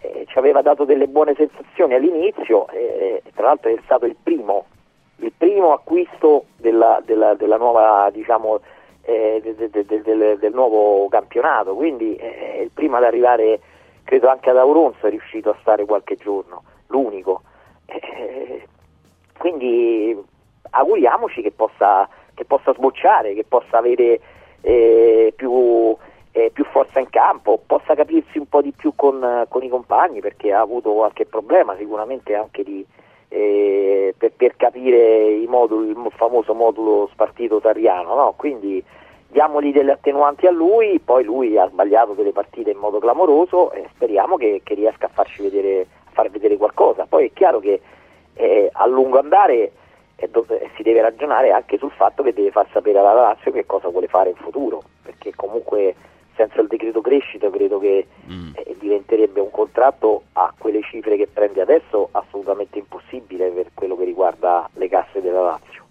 [0.00, 4.64] eh, ci aveva dato delle buone sensazioni all'inizio, eh, tra l'altro è stato il primo,
[5.16, 8.60] il primo acquisto della, della, della nuova diciamo
[9.02, 13.60] eh, de, de, de, del, del, nuovo campionato, quindi eh, il primo ad arrivare
[14.04, 17.42] credo anche ad Auronzo è riuscito a stare qualche giorno, l'unico.
[17.90, 18.66] Eh,
[19.36, 20.16] quindi
[20.70, 24.20] auguriamoci che possa, che possa, sbocciare, che possa avere
[24.60, 25.96] eh, più,
[26.32, 30.20] eh, più, forza in campo, possa capirsi un po' di più con, con, i compagni
[30.20, 32.84] perché ha avuto qualche problema sicuramente anche di,
[33.28, 38.34] eh, per, per, capire moduli, il famoso modulo spartito tariano, no?
[38.36, 38.84] quindi
[39.28, 43.88] diamogli delle attenuanti a lui, poi lui ha sbagliato delle partite in modo clamoroso e
[43.94, 47.06] speriamo che, che riesca a farci vedere far vedere qualcosa.
[47.06, 47.80] Poi è chiaro che
[48.34, 49.72] eh, a lungo andare
[50.16, 53.66] eh, dove, si deve ragionare anche sul fatto che deve far sapere alla Lazio che
[53.66, 55.94] cosa vuole fare in futuro, perché comunque
[56.36, 58.52] senza il decreto crescita credo che mm.
[58.54, 64.04] eh, diventerebbe un contratto a quelle cifre che prende adesso assolutamente impossibile per quello che
[64.04, 65.84] riguarda le casse della Lazio.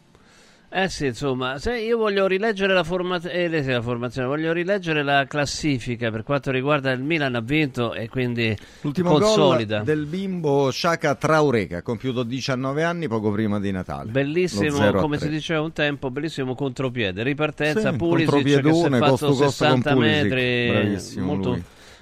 [0.71, 5.25] Eh sì, insomma, se io voglio rileggere la, forma- eh, la, formazione, voglio rileggere la
[5.25, 9.77] classifica per quanto riguarda il Milan ha vinto e quindi L'ultimo consolida.
[9.77, 14.11] gol del bimbo Shaka Traoré che ha compiuto 19 anni poco prima di Natale.
[14.11, 19.25] Bellissimo, come si diceva un tempo, bellissimo contropiede, ripartenza, sì, Pulisic che si è fatto
[19.25, 21.59] costo, 60 metri, molto,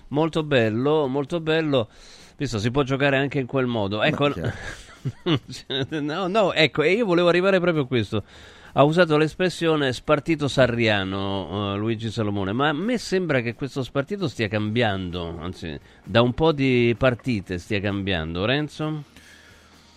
[0.09, 1.87] molto, bello, molto bello,
[2.35, 4.03] visto si può giocare anche in quel modo.
[4.03, 4.27] Ecco,
[6.01, 8.23] no, no, ecco, e io volevo arrivare proprio a questo
[8.77, 14.27] ha usato l'espressione spartito sarriano uh, Luigi Salomone, ma a me sembra che questo spartito
[14.27, 18.45] stia cambiando, anzi da un po' di partite stia cambiando.
[18.45, 19.03] Renzo?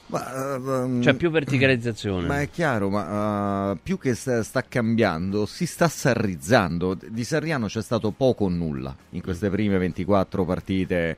[0.07, 2.27] Ma, um, cioè più verticalizzazione.
[2.27, 6.97] Ma è chiaro, ma uh, più che sta, sta, cambiando, si sta sarrizzando.
[7.07, 11.17] Di Sarriano c'è stato poco o nulla in queste prime 24 partite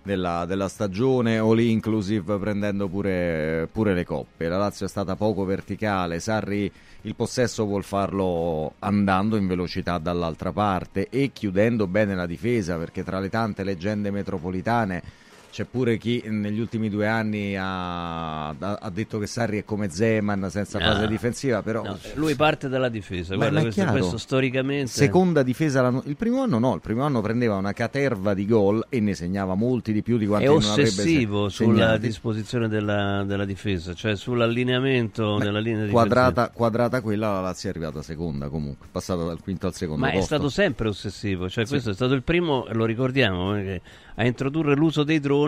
[0.00, 4.46] della, della, stagione all inclusive prendendo pure, pure, le coppe.
[4.46, 6.70] La Lazio è stata poco verticale, Sarri
[7.02, 13.02] il possesso vuol farlo andando in velocità dall'altra parte e chiudendo bene la difesa perché
[13.02, 15.02] tra le tante leggende metropolitane
[15.50, 20.48] c'è pure chi negli ultimi due anni ha, ha detto che Sarri è come Zeman
[20.48, 21.82] senza no, fase difensiva, però...
[21.82, 24.90] No, lui parte dalla difesa, ma, guarda, questo, questo, storicamente...
[24.90, 29.00] Seconda difesa, il primo anno no, il primo anno prendeva una caterva di gol e
[29.00, 33.44] ne segnava molti di più di quanti è non avrebbe ossessivo sulla disposizione della, della,
[33.44, 38.48] difesa, cioè sull'allineamento Beh, della linea di quadrata, quadrata quella, la Lazio è arrivata seconda
[38.48, 40.22] comunque, passata dal quinto al secondo ma posto.
[40.22, 41.70] è stato sempre ossessivo, cioè sì.
[41.70, 43.80] questo è stato il primo, lo ricordiamo, perché
[44.14, 45.39] a introdurre l'uso dei droni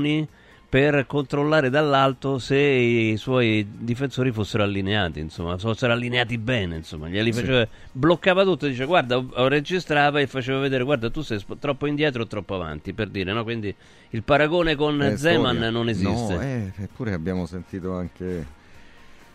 [0.72, 7.30] per controllare dall'alto se i suoi difensori fossero allineati, insomma, fossero allineati bene, insomma, glieli
[7.30, 12.26] faceva, bloccava tutto, dice guarda, registrava e faceva vedere guarda tu sei troppo indietro o
[12.26, 13.42] troppo avanti, per dire, no?
[13.42, 13.74] Quindi
[14.10, 15.70] il paragone con eh, Zeman storia.
[15.70, 16.34] non esiste.
[16.34, 18.60] No, eh, eppure abbiamo sentito anche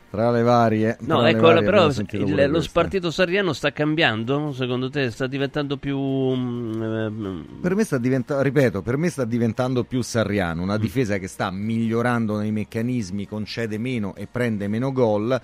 [0.10, 0.98] tra le varie.
[1.02, 4.54] No, ecco, varie però il, lo spartito sarriano sta cambiando?
[4.54, 5.98] Secondo te sta diventando più.
[5.98, 10.62] Um, per me sta diventando, ripeto, per me sta diventando più sarriano.
[10.62, 10.82] Una mm.
[10.82, 15.40] difesa che sta migliorando nei meccanismi, concede meno e prende meno gol.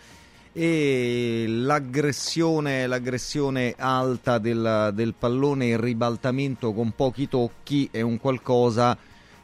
[0.55, 8.95] E l'aggressione, l'aggressione alta del, del pallone, il ribaltamento con pochi tocchi è un qualcosa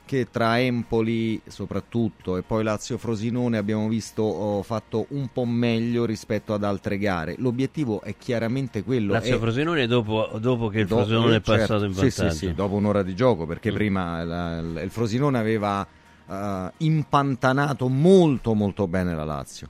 [0.10, 6.04] che tra Empoli soprattutto e poi Lazio Frosinone abbiamo visto oh, fatto un po' meglio
[6.06, 7.36] rispetto ad altre gare.
[7.38, 9.12] L'obiettivo è chiaramente quello.
[9.12, 9.39] Lazio è...
[9.39, 12.10] Frosinone dopo, dopo che il dopo, Frosinone è passato certo, in vantaggio.
[12.10, 13.76] Sì, sì, sì, dopo un'ora di gioco perché mm.
[13.76, 15.88] prima la, la, il Frosinone aveva
[16.26, 19.67] uh, impantanato molto molto bene la Lazio.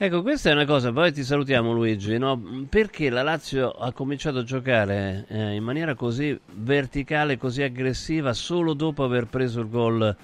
[0.00, 2.40] Ecco, questa è una cosa, poi ti salutiamo Luigi, no?
[2.70, 8.74] perché la Lazio ha cominciato a giocare eh, in maniera così verticale, così aggressiva, solo
[8.74, 10.16] dopo aver preso il gol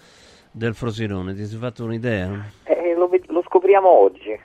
[0.52, 1.34] del Frosinone?
[1.34, 2.30] Ti sei fatto un'idea?
[2.62, 4.38] Eh, lo, lo, scopriamo oggi,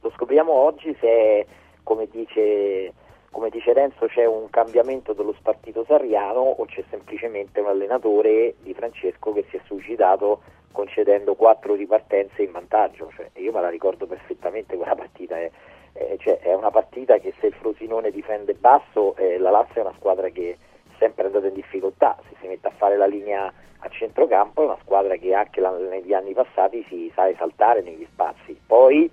[0.00, 1.46] lo scopriamo oggi se,
[1.82, 2.94] come dice
[3.30, 8.74] come dice Renzo c'è un cambiamento dello spartito sarriano o c'è semplicemente un allenatore di
[8.74, 10.40] Francesco che si è suicidato
[10.72, 13.10] concedendo quattro ripartenze in vantaggio.
[13.14, 15.38] Cioè, io me la ricordo perfettamente quella partita.
[15.38, 15.50] È,
[15.92, 19.84] è, cioè, è, una partita che se il Frosinone difende basso, eh, la Lazio è
[19.84, 20.56] una squadra che è
[20.98, 22.16] sempre andata in difficoltà.
[22.28, 23.52] Se si mette a fare la linea
[23.82, 28.06] a centrocampo è una squadra che anche la, negli anni passati si sa esaltare negli
[28.10, 28.58] spazi.
[28.66, 29.10] Poi,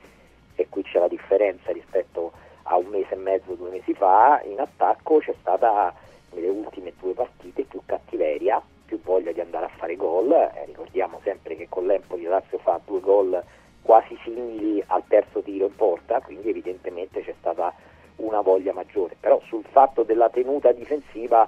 [0.55, 2.31] e qui c'è la differenza rispetto
[2.63, 5.93] a un mese e mezzo, due mesi fa, in attacco c'è stata
[6.33, 10.32] nelle ultime due partite più cattiveria, più voglia di andare a fare gol.
[10.32, 13.43] Eh, ricordiamo sempre che con l'Empoli Lazio fa due gol
[13.82, 17.73] quasi simili al terzo tiro in porta, quindi evidentemente c'è stata
[18.17, 19.15] una voglia maggiore.
[19.19, 21.47] Però sul fatto della tenuta difensiva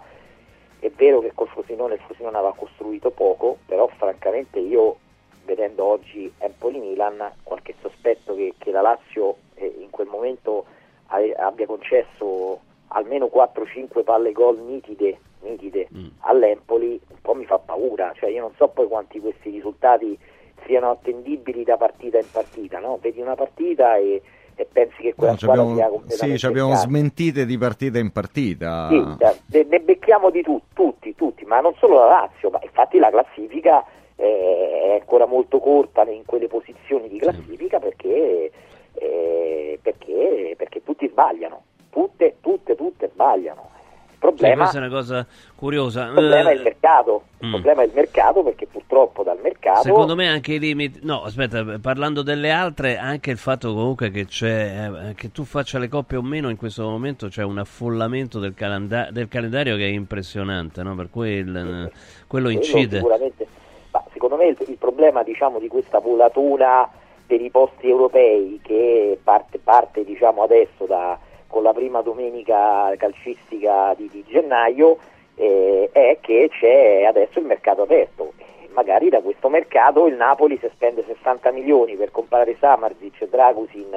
[0.80, 4.98] è vero che col Frosinone il Frosinone aveva costruito poco, però francamente io
[5.46, 10.66] vedendo oggi Empoli-Milan qualche sospetto che, che la Lazio eh, in quel momento
[11.08, 16.08] abbia concesso almeno 4-5 palle gol nitide, nitide mm.
[16.20, 20.18] all'Empoli un po' mi fa paura, cioè io non so poi quanti questi risultati
[20.66, 22.98] siano attendibili da partita in partita, no?
[23.02, 24.22] vedi una partita e,
[24.56, 28.12] e pensi che quella no, squadra abbiamo, sia completamente Sì, abbiamo smentite di partita in
[28.12, 28.88] partita.
[28.90, 33.10] Sì, ne becchiamo di tu, tutti, tutti, ma non solo la Lazio, ma infatti la
[33.10, 33.84] classifica
[34.16, 38.52] eh, è ancora molto corta in quelle posizioni di classifica perché,
[38.94, 43.78] eh, perché, perché tutti sbagliano, tutte, tutte, tutte sbagliano
[44.20, 46.06] problema, sì, questa è una cosa curiosa.
[46.06, 47.24] Il problema è il mercato.
[47.40, 47.52] Il mm.
[47.52, 49.82] problema è il mercato perché purtroppo dal mercato.
[49.82, 51.00] Secondo me anche i limiti.
[51.04, 54.90] No, aspetta, parlando delle altre, anche il fatto comunque che c'è.
[55.10, 58.54] Eh, che tu faccia le coppie o meno in questo momento c'è un affollamento del,
[58.54, 60.94] calenda- del calendario che è impressionante, no?
[60.96, 62.98] Per cui il, sì, quello incide.
[62.98, 63.48] Sicuramente.
[63.92, 66.90] Ma secondo me il, il problema diciamo, di questa volatura
[67.26, 71.18] per i posti europei che parte, parte diciamo, adesso da
[71.50, 74.98] con la prima domenica calcistica di, di gennaio
[75.36, 78.34] eh, è che c'è adesso il mercato aperto.
[78.72, 83.94] Magari da questo mercato il Napoli se spende 60 milioni per comprare Samarzic, Dragusin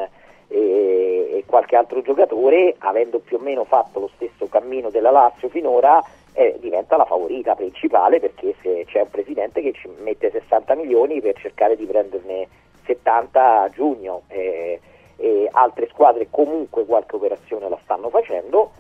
[0.49, 5.51] e, e qualche altro giocatore, avendo più o meno fatto lo stesso cammino della Lazio
[5.51, 10.75] finora, eh, diventa la favorita principale perché se c'è un presidente che ci mette 60
[10.75, 12.49] milioni per cercare di prenderne
[12.87, 14.23] 70 a giugno.
[14.29, 14.81] Eh,
[15.23, 18.73] eh, altre squadre comunque qualche operazione la stanno facendo,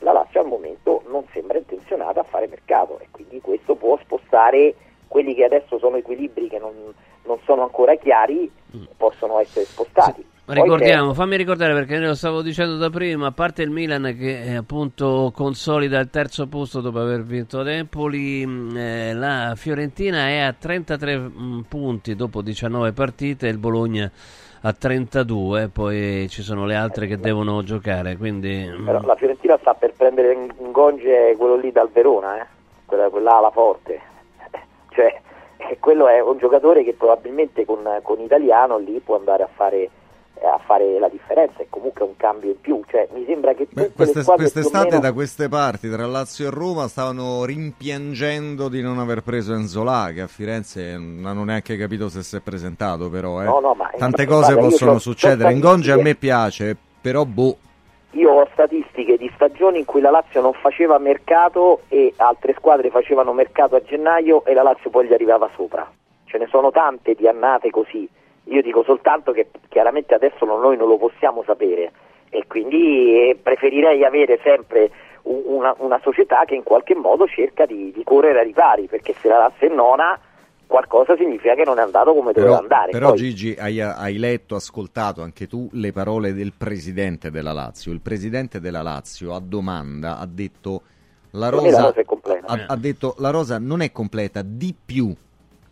[0.00, 4.74] la Lazio al momento non sembra intenzionata a fare mercato e quindi questo può spostare
[5.08, 6.74] quelli che adesso sono equilibri che non,
[7.24, 8.82] non sono ancora chiari, mm.
[8.98, 10.20] possono essere spostati.
[10.20, 10.34] Sì.
[10.48, 14.54] Ricordiamo, fammi ricordare perché lo stavo dicendo da prima, a parte il Milan che eh,
[14.54, 20.38] appunto consolida il terzo posto dopo aver vinto ad Empoli, mm, eh, la Fiorentina è
[20.38, 24.08] a 33 mh, mm, punti dopo 19 partite, il Bologna
[24.66, 28.16] a 32, poi ci sono le altre che devono giocare.
[28.16, 28.68] Quindi...
[28.68, 28.84] Mm.
[28.84, 32.46] Però la Fiorentina sta per prendere in gonge quello lì dal Verona, eh?
[32.84, 34.00] quella, quella ala forte.
[34.90, 35.20] cioè,
[35.78, 39.88] quello è un giocatore che probabilmente con, con Italiano lì può andare a fare
[40.42, 43.92] a fare la differenza è comunque un cambio in più cioè, mi sembra che Beh,
[43.92, 45.00] queste, quest'estate meno...
[45.00, 50.20] da queste parti tra Lazio e Roma stavano rimpiangendo di non aver preso Enzola che
[50.20, 53.44] a Firenze non hanno neanche capito se si è presentato però eh.
[53.44, 55.52] no, no, tante cose guarda, possono succedere.
[55.52, 57.56] In Gonge a me piace però boh.
[58.12, 62.90] Io ho statistiche di stagioni in cui la Lazio non faceva mercato e altre squadre
[62.90, 65.90] facevano mercato a gennaio e la Lazio poi gli arrivava sopra.
[66.24, 68.08] Ce ne sono tante di annate così
[68.48, 71.92] io dico soltanto che chiaramente adesso noi non lo possiamo sapere
[72.30, 74.90] e quindi eh, preferirei avere sempre
[75.22, 79.28] una, una, società che in qualche modo cerca di, di correre ai ripari, perché se
[79.28, 80.18] la Lazio è nona
[80.66, 82.90] qualcosa significa che non è andato come però, doveva andare.
[82.90, 83.18] Però Poi...
[83.18, 87.92] Gigi hai, hai, letto, ascoltato anche tu le parole del presidente della Lazio.
[87.92, 90.82] Il presidente della Lazio a domanda ha detto
[91.30, 95.14] la rosa, la rosa ha, ha detto la rosa non è completa, di più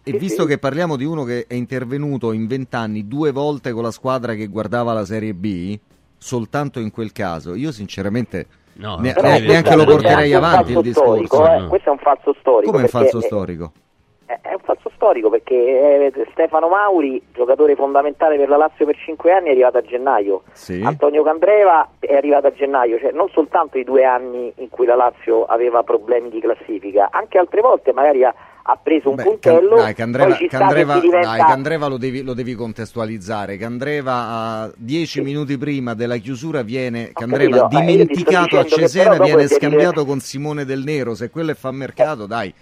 [0.06, 0.48] e sì, visto sì.
[0.48, 4.46] che parliamo di uno che è intervenuto in vent'anni due volte con la squadra che
[4.48, 5.78] guardava la Serie B,
[6.18, 11.24] soltanto in quel caso, io sinceramente no, ne, ne, neanche lo porterei avanti il discorso.
[11.24, 11.68] Storico, eh?
[11.68, 12.70] Questo è un falso storico.
[12.70, 13.72] Come un falso storico?
[13.74, 13.78] È,
[14.26, 19.32] è, un falso storico perché eh, Stefano Mauri, giocatore fondamentale per la Lazio per cinque
[19.32, 20.42] anni, è arrivato a gennaio.
[20.52, 20.82] Sì.
[20.84, 24.96] Antonio Candreva è arrivato a gennaio, cioè non soltanto i due anni in cui la
[24.96, 28.34] Lazio aveva problemi di classifica, anche altre volte magari ha
[28.66, 29.76] ha preso un Beh, puntello.
[29.76, 31.28] Dai, Candreva, Candreva, diventa...
[31.28, 33.56] dai, Candreva lo, devi, lo, devi, contestualizzare.
[33.56, 35.20] Candreva, dieci sì.
[35.20, 40.06] minuti prima della chiusura, viene Candreva capito, eh, dimenticato a Cesena, viene scambiato dire...
[40.06, 41.14] con Simone Del Nero.
[41.14, 42.52] Se quello è fa mercato, dai.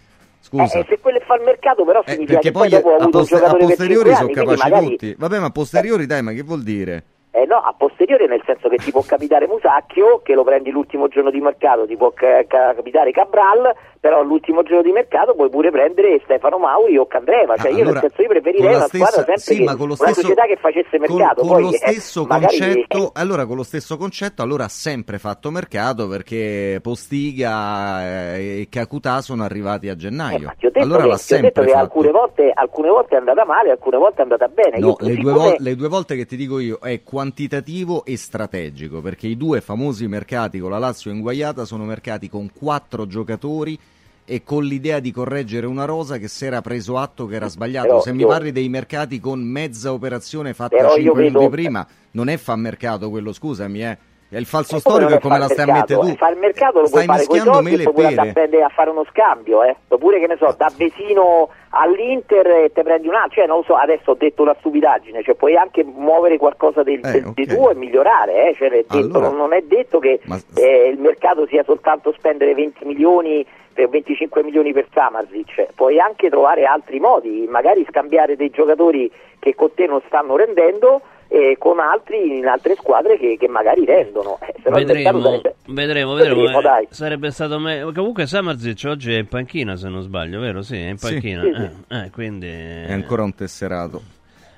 [0.43, 0.81] Scusa.
[0.81, 4.13] Eh, se quello fa il mercato, però eh, perché poi, poi a, post- a, posteriori
[4.13, 4.89] sono capaci magari...
[4.89, 5.15] tutti.
[5.17, 7.05] Vabbè, ma a posteriori, dai, ma che vuol dire?
[7.35, 11.09] Eh no, a posteriore nel senso che ti può capitare Musacchio, che lo prendi l'ultimo
[11.09, 15.49] giorno di mercato, ti può ca- ca- capitare Cabral, però all'ultimo giorno di mercato puoi
[15.49, 18.71] pure prendere Stefano Mauri o Candreva, cioè Ah, io allora, nel senso io preferirei con
[18.73, 21.17] la una squadra stessa- sempre sì, che, con lo una stesso- società che facesse Con,
[21.17, 24.69] mercato, con poi lo eh, stesso magari- concetto, allora con lo stesso concetto, allora ha
[24.69, 30.53] sempre fatto mercato perché Postiga eh, e Kakutà sono arrivati a Eh, gennaio.
[30.59, 31.83] detto, allora che, l'ha ti ho detto sempre che fatto.
[31.83, 34.79] alcune volte, alcune volte è andata male, alcune volte è andata bene.
[34.79, 38.17] No, Io, le, due vol- le due volte che ti dico io è quantitativo e
[38.17, 43.79] strategico, perché i due famosi mercati con la Lazio inguaiata sono mercati con quattro giocatori
[44.25, 47.87] e con l'idea di correggere una rosa che si era preso atto che era sbagliato.
[47.87, 51.87] Però Se mi parli dei mercati con mezza operazione fatta Però io 5 minuti prima,
[52.13, 53.99] non è fa mercato quello, scusami, eh.
[54.33, 56.17] È il falso storico è come la stai a mettere tu.
[56.17, 58.33] Fare il mercato lo Stai puoi fare con i mischiando soldi mele e pere.
[58.33, 59.77] prendere- a fare uno scambio, eh.
[59.89, 63.63] oppure che ne so, da Vesino all'Inter e te prendi un altro, cioè non lo
[63.65, 67.33] so, adesso ho detto una stupidaggine, cioè puoi anche muovere qualcosa del, Eh, del- ok.
[67.35, 68.55] di tuo e migliorare, eh.
[68.55, 72.55] cioè, detto, Allora- non, non è detto che Ma- eh, il mercato sia soltanto spendere
[72.55, 78.49] 20 milioni per 25 milioni per Samarzic, puoi anche trovare altri modi, magari scambiare dei
[78.51, 81.01] giocatori che con te non stanno rendendo
[81.33, 84.39] e con altri in altre squadre che, che magari rendono.
[84.43, 86.41] Eh, Vedremo, sarebbe- vedremo, vedremo.
[86.43, 86.87] Vedremo, eh, dai.
[86.91, 87.91] Sarebbe stato meglio.
[87.91, 90.61] Comunque Samarzic oggi è in panchina, se non sbaglio, vero?
[90.61, 91.43] Sì, è in panchina.
[91.43, 91.71] Sì, sì.
[91.89, 92.49] Eh, eh, quindi...
[92.49, 94.03] È ancora un tesserato.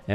[0.05, 0.15] E,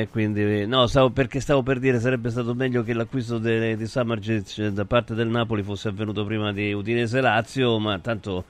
[0.00, 3.86] e quindi, no, stavo, perché stavo per dire sarebbe stato meglio che l'acquisto de- di
[3.86, 8.44] Samardzic da parte del Napoli fosse avvenuto prima di Udinese Lazio, ma tanto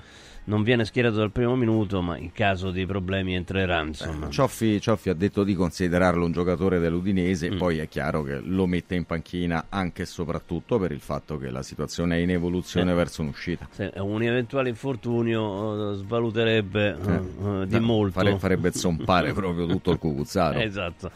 [0.44, 4.29] non viene schierato dal primo minuto, ma in caso di problemi entrerà, insomma.
[4.31, 7.57] Cioffi, Cioffi ha detto di considerarlo un giocatore dell'Udinese, Mm.
[7.59, 11.50] poi è chiaro che lo mette in panchina anche e soprattutto per il fatto che
[11.50, 12.96] la situazione è in evoluzione Sì.
[12.96, 13.68] verso un'uscita.
[13.70, 17.12] Se un eventuale infortunio eh, svaluterebbe eh,
[17.62, 18.12] eh, di No, molto.
[18.18, 20.59] fare- farebbe zompare proprio tutto il cucuzzaro.
[20.70, 21.11] Esatto.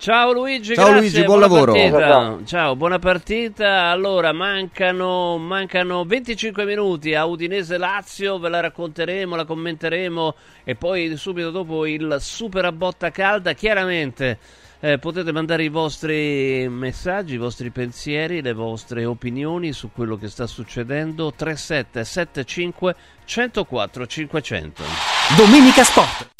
[0.00, 1.72] Ciao Luigi, Ciao grazie, Luigi, buon buona lavoro.
[1.74, 1.98] partita.
[1.98, 2.44] Ciao.
[2.46, 3.82] Ciao, buona partita.
[3.90, 10.34] Allora, mancano, mancano 25 minuti a Udinese Lazio, ve la racconteremo, la commenteremo
[10.64, 13.52] e poi subito dopo il super a botta calda.
[13.52, 14.38] Chiaramente
[14.80, 20.28] eh, potete mandare i vostri messaggi, i vostri pensieri, le vostre opinioni su quello che
[20.28, 21.30] sta succedendo.
[21.36, 22.94] 3775
[23.26, 24.82] 104 500.
[25.36, 26.39] Domenica Sport.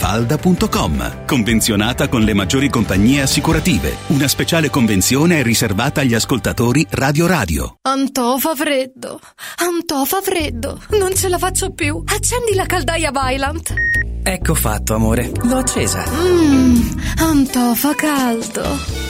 [0.00, 1.26] villamafalda.com.
[1.26, 3.96] Convenzionata con le maggiori compagnie assicurative.
[4.08, 7.76] Una speciale convenzione è riservata agli ascoltatori Radio Radio.
[7.82, 9.20] Antò fa freddo,
[9.56, 12.02] Antò fa freddo, non ce la faccio più.
[12.06, 13.74] Accendi la caldaia Vylant.
[14.22, 15.30] Ecco fatto, amore.
[15.42, 16.04] L'ho accesa.
[16.08, 19.09] Mmm, Antò fa caldo.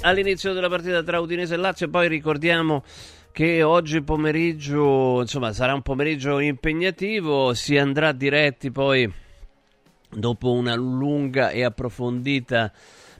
[0.00, 1.88] All'inizio della partita tra Udinese e Lazio.
[1.90, 2.82] Poi ricordiamo
[3.32, 7.52] che oggi pomeriggio, insomma, sarà un pomeriggio impegnativo.
[7.52, 9.12] Si andrà diretti poi
[10.08, 12.72] dopo una lunga e approfondita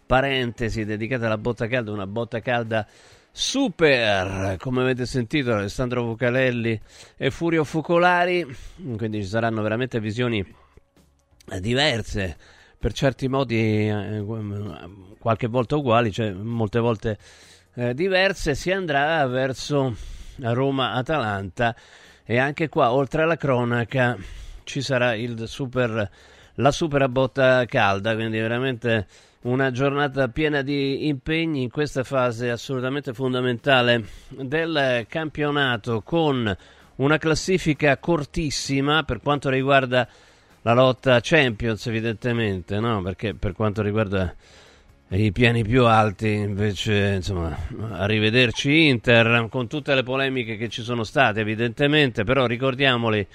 [0.06, 2.86] parentesi dedicata alla botta calda, una botta calda
[3.30, 6.80] super, come avete sentito, Alessandro Vucalelli
[7.16, 8.46] e Furio Focolari.
[8.96, 10.44] Quindi ci saranno veramente visioni
[11.60, 12.36] diverse
[12.84, 14.22] per certi modi eh,
[15.18, 17.16] qualche volta uguali, cioè molte volte
[17.76, 19.96] eh, diverse, si andrà verso
[20.36, 21.74] Roma-Atalanta
[22.26, 24.18] e anche qua, oltre alla cronaca,
[24.64, 25.14] ci sarà
[25.46, 26.10] super,
[26.56, 29.06] la super botta calda, quindi veramente
[29.44, 36.54] una giornata piena di impegni in questa fase assolutamente fondamentale del campionato con
[36.96, 40.06] una classifica cortissima per quanto riguarda
[40.64, 43.00] la lotta Champions evidentemente, no?
[43.00, 44.34] Perché per quanto riguarda
[45.08, 47.56] i piani più alti, invece, insomma,
[47.92, 53.26] arrivederci Inter con tutte le polemiche che ci sono state evidentemente, però ricordiamoli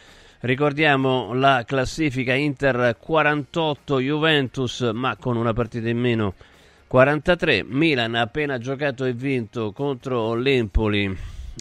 [0.42, 6.34] Ricordiamo la classifica Inter 48, Juventus ma con una partita in meno
[6.88, 11.14] 43, Milan ha appena giocato e vinto contro l'Empoli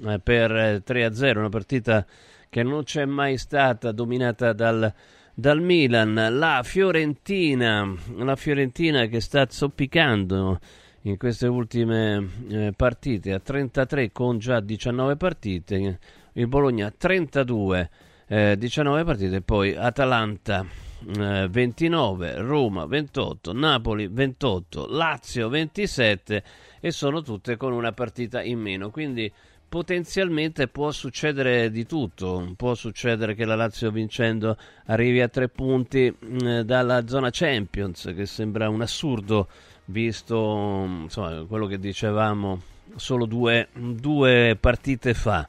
[0.07, 2.07] eh, per 3-0, una partita
[2.49, 4.95] che non c'è mai stata dominata dal
[5.39, 10.59] dal Milan, la Fiorentina, la Fiorentina che sta zoppicando
[11.03, 16.01] in queste ultime eh, partite a 33 con già 19 partite,
[16.33, 17.91] il Bologna 32,
[18.27, 20.67] eh, 19 partite, poi Atalanta
[21.07, 26.43] eh, 29, Roma 28, Napoli 28, Lazio 27
[26.81, 29.33] e sono tutte con una partita in meno, quindi
[29.69, 32.53] potenzialmente può succedere di tutto.
[32.57, 34.57] Può succedere che la Lazio vincendo
[34.87, 39.49] arrivi a tre punti eh, dalla zona Champions, che sembra un assurdo
[39.87, 42.61] visto insomma, quello che dicevamo
[42.97, 45.47] solo due, due partite fa.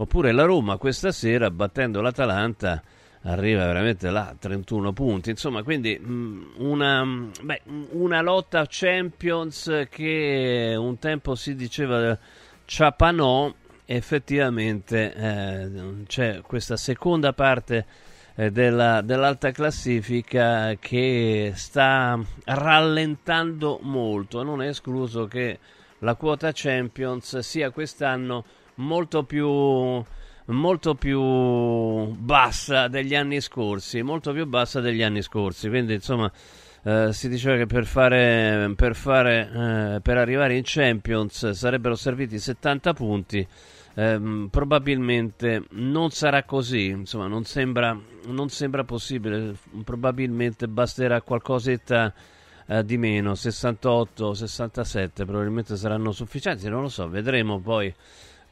[0.00, 2.80] Oppure la Roma questa sera battendo l'Atalanta
[3.22, 5.30] arriva veramente là, 31 punti.
[5.30, 7.04] Insomma, quindi mh, una,
[7.42, 12.16] beh, una lotta Champions che un tempo si diceva
[12.70, 13.50] Ciapanò,
[13.86, 15.70] effettivamente eh,
[16.06, 17.86] c'è questa seconda parte
[18.34, 24.42] eh, della, dell'alta classifica che sta rallentando molto.
[24.42, 25.58] Non è escluso che
[26.00, 28.44] la quota Champions sia quest'anno
[28.74, 30.04] molto più
[30.44, 31.22] molto più
[32.16, 35.70] bassa degli anni scorsi, molto più bassa degli anni scorsi.
[35.70, 36.30] Quindi, insomma,
[36.82, 39.50] eh, si diceva che per, fare, per, fare,
[39.96, 43.46] eh, per arrivare in Champions sarebbero serviti 70 punti.
[43.94, 49.54] Eh, probabilmente non sarà così, insomma, non sembra, non sembra possibile.
[49.84, 52.14] Probabilmente basterà qualcosetta
[52.66, 57.92] eh, di meno, 68, 67 probabilmente saranno sufficienti, non lo so, vedremo poi.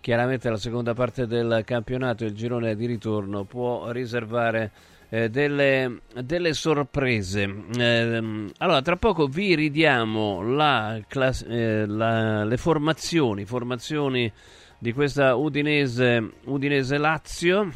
[0.06, 4.70] Chiaramente la seconda parte del campionato, il girone di ritorno, può riservare
[5.08, 7.52] eh, delle, delle, sorprese.
[7.76, 14.32] Eh, allora, tra poco vi ridiamo la class- eh, la, le formazioni, formazioni
[14.78, 17.72] di questa Udinese, Udinese Lazio.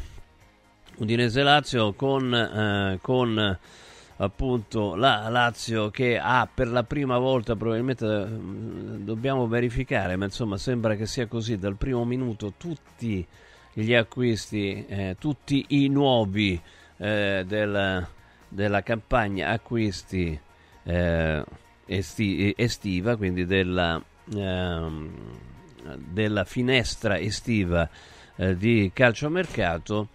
[0.99, 3.57] Udinese Lazio con, eh, con
[4.21, 10.57] appunto la Lazio che ha per la prima volta probabilmente mm, dobbiamo verificare ma insomma
[10.57, 11.57] sembra che sia così.
[11.57, 13.25] Dal primo minuto tutti
[13.73, 16.59] gli acquisti eh, tutti i nuovi
[16.97, 18.07] eh, del,
[18.47, 20.39] della campagna acquisti
[20.83, 21.43] eh,
[21.85, 24.01] esti, estiva quindi della,
[24.33, 25.11] ehm,
[25.97, 27.89] della finestra estiva
[28.35, 30.09] eh, di calciomercato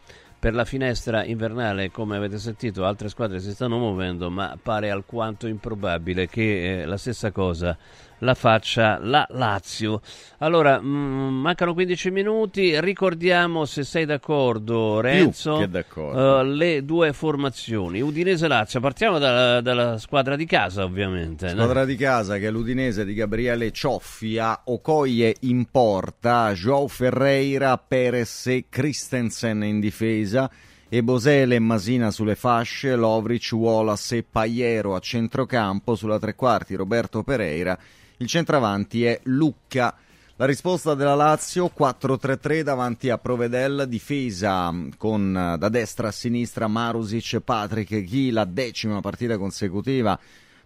[0.47, 5.49] per la finestra invernale, come avete sentito, altre squadre si stanno muovendo, ma pare alquanto
[5.49, 7.77] improbabile che eh, la stessa cosa
[8.19, 10.01] la faccia la Lazio.
[10.39, 16.41] Allora, mh, mm, mancano 15 minuti, ricordiamo se sei d'accordo Renzo, d'accordo.
[16.41, 21.49] Uh, le due formazioni, Udinese-Lazio, partiamo dalla, dalla, squadra di casa ovviamente.
[21.49, 21.87] Squadra no?
[21.87, 28.67] di casa che è l'Udinese di Gabriele Cioffia, Okoye in porta, Joao Ferreira, Perez e
[28.69, 30.51] Christensen in difesa
[30.89, 36.75] e Bosele e Masina sulle fasce, Lovric, Wallace e Paiero a centrocampo, sulla tre quarti
[36.75, 37.77] Roberto Pereira
[38.19, 39.95] il centravanti è Lucca.
[40.37, 47.41] La risposta della Lazio 4-3-3 davanti a Provedel, difesa con da destra a sinistra Marusic,
[47.41, 50.19] Patrick Ghi, la decima partita consecutiva.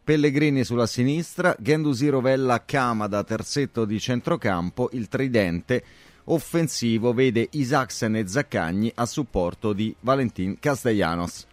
[0.03, 5.85] Pellegrini sulla sinistra, Gendusi Rovella Camada, terzetto di centrocampo, il tridente
[6.25, 11.47] offensivo vede Isaacsen e Zaccagni a supporto di Valentin Castellanos.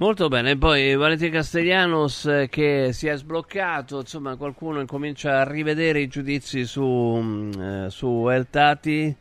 [0.00, 6.00] Molto bene, poi Valentin Castellanos eh, che si è sbloccato, insomma qualcuno incomincia a rivedere
[6.00, 9.14] i giudizi su, mm, eh, su El Tati,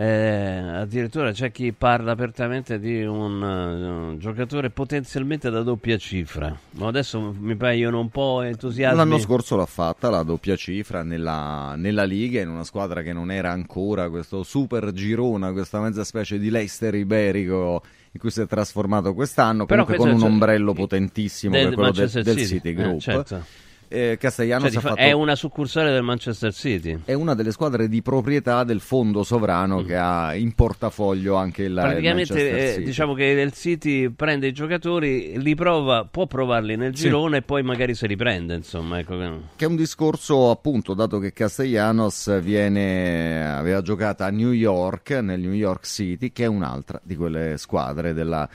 [0.00, 6.56] eh, addirittura c'è chi parla apertamente di un, uh, un, giocatore potenzialmente da doppia cifra,
[6.74, 8.96] ma adesso mi paiono un po' entusiasmi.
[8.96, 13.32] L'anno scorso l'ha fatta la doppia cifra nella, nella Liga, in una squadra che non
[13.32, 17.82] era ancora questo super girona, questa mezza specie di Leicester iberico
[18.12, 22.08] in cui si è trasformato quest'anno, Però comunque con un ombrello potentissimo del, quello del,
[22.08, 22.98] del City Group.
[22.98, 23.66] Eh, certo.
[23.88, 24.96] Eh, Castellanos cioè, fatto...
[24.96, 27.00] è una succursale del Manchester City.
[27.04, 29.86] È una delle squadre di proprietà del fondo sovrano mm.
[29.86, 35.40] che ha in portafoglio anche il Praticamente eh, diciamo che il City prende i giocatori,
[35.40, 37.04] li prova, può provarli nel sì.
[37.04, 38.54] girone e poi magari se li prende.
[38.54, 39.16] Insomma, ecco.
[39.56, 45.40] Che è un discorso appunto, dato che Castellanos viene, aveva giocato a New York, nel
[45.40, 48.48] New York City, che è un'altra di quelle squadre della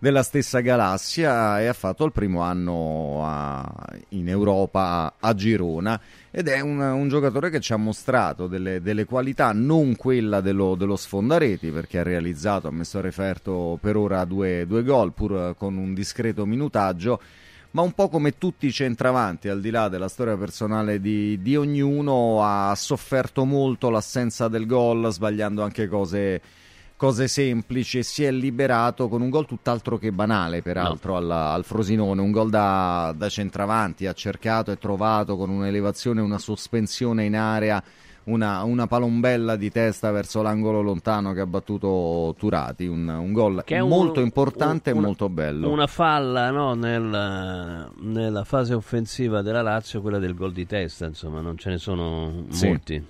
[0.00, 3.70] della stessa galassia e ha fatto il primo anno a,
[4.08, 9.04] in Europa a, Girona ed è un, un, giocatore che ci ha mostrato delle, delle
[9.04, 14.24] qualità, non quella dello, dello, sfondareti perché ha realizzato, ha messo a referto per ora
[14.24, 17.20] due, due gol pur con un discreto minutaggio
[17.72, 21.54] ma un po' come tutti i centravanti, al di là della storia personale di, di
[21.54, 26.40] ognuno, ha sofferto molto l'assenza del gol, sbagliando anche cose
[27.00, 31.16] cose semplici e si è liberato con un gol tutt'altro che banale, peraltro, no.
[31.16, 32.20] al, al, Frosinone.
[32.20, 37.82] Un gol da, da centravanti, ha cercato e trovato con un'elevazione, una sospensione in area.
[38.24, 43.64] Una, una, palombella di testa verso l'angolo lontano che ha battuto Turati, un, un gol
[43.82, 45.70] molto un, importante un, e molto bello.
[45.70, 51.40] Una falla no, nel, nella fase offensiva della Lazio, quella del gol di testa, insomma,
[51.40, 52.66] non ce ne sono sì.
[52.66, 53.04] molti.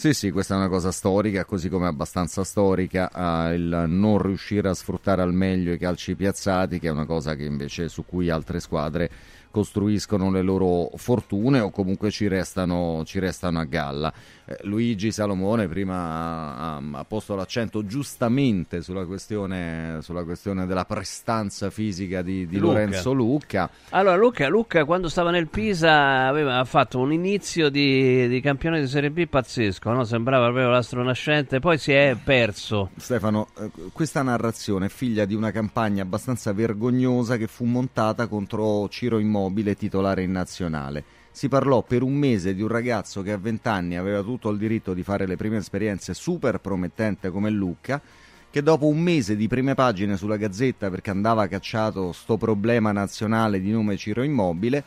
[0.00, 4.70] Sì, sì, questa è una cosa storica, così come abbastanza storica uh, il non riuscire
[4.70, 8.30] a sfruttare al meglio i calci piazzati, che è una cosa che invece su cui
[8.30, 9.10] altre squadre
[9.50, 14.10] costruiscono le loro fortune o comunque ci restano, ci restano a galla.
[14.50, 22.20] Eh, Luigi Salomone prima ha, posto l'accento giustamente sulla questione, sulla questione della prestanza fisica
[22.20, 22.72] di, di Lucca.
[22.72, 23.70] Lorenzo Lucca.
[23.90, 28.88] Allora, Luca, Luca, quando stava nel Pisa aveva fatto un inizio di, di campione di
[28.88, 30.02] Serie B pazzesco, no?
[30.02, 32.90] sembrava proprio l'astronascente, poi si è perso.
[32.96, 38.88] Stefano, eh, questa narrazione è figlia di una campagna abbastanza vergognosa che fu montata contro
[38.88, 41.04] Ciro Immobile, titolare in nazionale.
[41.32, 44.58] Si parlò per un mese di un ragazzo che a 20 anni aveva tutto il
[44.58, 48.00] diritto di fare le prime esperienze super promettente come Lucca,
[48.50, 53.60] che dopo un mese di prime pagine sulla Gazzetta perché andava cacciato sto problema nazionale
[53.60, 54.82] di nome Ciro Immobile,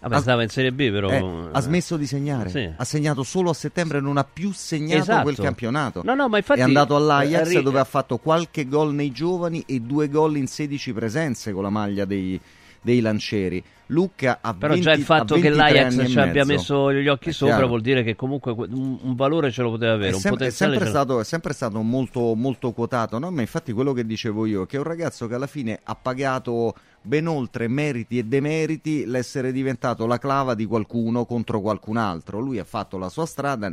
[0.00, 1.08] Vabbè, stava in Serie B però...
[1.10, 2.68] eh, ha smesso di segnare, Sì.
[2.76, 5.22] ha segnato solo a settembre, non ha più segnato Esatto.
[5.22, 6.02] quel campionato.
[6.04, 9.12] No, no, ma infatti- è andato all'Ajax eh, ri- dove ha fatto qualche gol nei
[9.12, 12.38] giovani e due gol in 16 presenze con la maglia dei,
[12.82, 13.62] dei lancieri.
[13.86, 17.28] Lucca ha Però 20 già il fatto che 23 l'Ajax ci abbia messo gli occhi
[17.28, 17.68] È sopra chiaro.
[17.68, 20.50] vuol dire che comunque que- un, un valore ce lo poteva avere, È, sem- è
[20.50, 23.30] sempre stato, è sempre stato molto, molto quotato, no?
[23.30, 26.74] ma infatti quello che dicevo io, che è un ragazzo che alla fine ha pagato
[27.02, 32.40] ben oltre meriti e demeriti l'essere diventato la clava di qualcuno contro qualcun altro.
[32.40, 33.70] Lui ha fatto la sua strada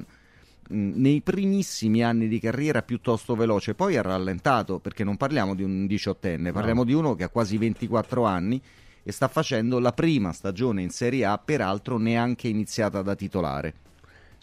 [0.68, 5.86] nei primissimi anni di carriera piuttosto veloce, poi ha rallentato perché non parliamo di un
[5.86, 8.62] diciottenne, parliamo di uno che ha quasi 24 anni
[9.04, 13.74] e sta facendo la prima stagione in Serie A, peraltro neanche iniziata da titolare.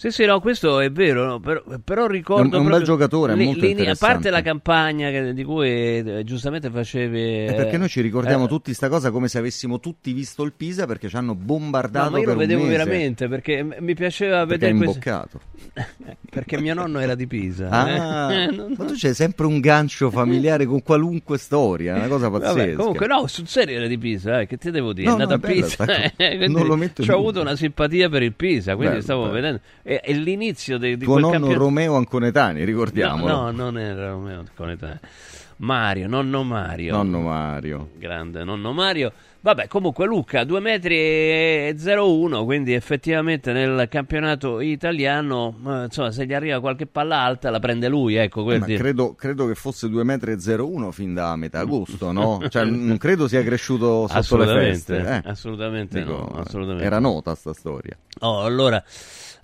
[0.00, 2.56] Sì, sì, no, questo è vero, no, però, però ricordo...
[2.56, 6.22] È un- bel giocatore, lì- molto lì- A parte la campagna che- di cui eh,
[6.24, 7.46] giustamente facevi...
[7.46, 10.52] È perché noi ci ricordiamo eh, tutti sta cosa come se avessimo tutti visto il
[10.52, 14.66] Pisa perché ci hanno bombardato No, ma io lo vedevo veramente perché mi piaceva Perché
[14.72, 15.40] vedere questo- imboccato.
[16.30, 17.68] perché mio nonno era di Pisa.
[17.68, 18.46] Ah, eh.
[18.52, 22.54] Non- ma tu c'hai sempre un gancio familiare con qualunque storia, una cosa pazzesca.
[22.54, 25.08] Vabbè, comunque no, sul serio era di Pisa, eh, che ti devo dire?
[25.10, 27.40] No, è andato no, a Pisa, sta- eh, non lo metto in ci ho avuto
[27.40, 29.32] una simpatia per il Pisa, quindi Bello, stavo bello.
[29.34, 33.32] vedendo e, e l'inizio di, di Tuo nonno campionato Romeo Anconetani, No, ricordiamolo.
[33.32, 35.00] no, non era Romeo Conetà.
[35.60, 36.94] Mario, nonno Mario.
[36.94, 37.88] Nonno Mario.
[37.96, 39.12] Grande nonno Mario.
[39.40, 46.26] Vabbè, comunque Luca, 2 metri e 01, quindi effettivamente nel campionato italiano, eh, insomma, se
[46.26, 48.44] gli arriva qualche palla alta la prende lui, ecco.
[48.44, 48.78] Ma dire.
[48.78, 52.40] credo, credo che fosse 2,01 m fin da metà agosto, no?
[52.48, 55.22] Cioè, non credo sia cresciuto sotto le Assolutamente, feste.
[55.24, 55.30] eh.
[55.30, 56.84] assolutamente Dico, no, assolutamente.
[56.84, 57.96] Era nota sta storia.
[58.20, 58.82] Oh, allora,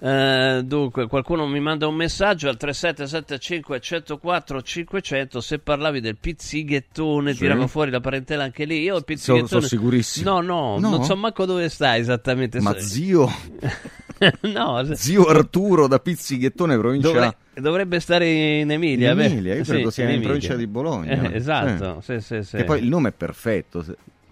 [0.00, 7.32] eh, dunque, qualcuno mi manda un messaggio al 3775 104 500 se parlavi del pizzighettone,
[7.32, 7.38] Sì.
[7.40, 8.80] tirava fuori la parentela anche lì.
[8.82, 9.48] Io il pizzighettone...
[9.48, 10.30] sono sicurissimo.
[10.30, 10.88] No, no, No?
[10.90, 12.60] non so manco dove sta esattamente.
[12.60, 13.28] Ma So- zio,
[14.42, 17.08] no, se- zio Arturo da Pizzighettone, provincia...
[17.08, 19.12] dovre- dovrebbe stare in Emilia.
[19.12, 19.20] In.
[19.20, 20.28] Emilia, io Sì, credo sia in Emilia.
[20.28, 21.30] provincia di Bologna.
[21.30, 22.56] Eh, esatto, sì, sì, sì.
[22.56, 23.84] Che poi il nome è perfetto.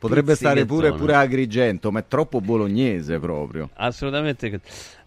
[0.03, 3.71] Potrebbe stare pure, pure Agrigento, ma è troppo bolognese proprio.
[3.75, 4.61] Assolutamente.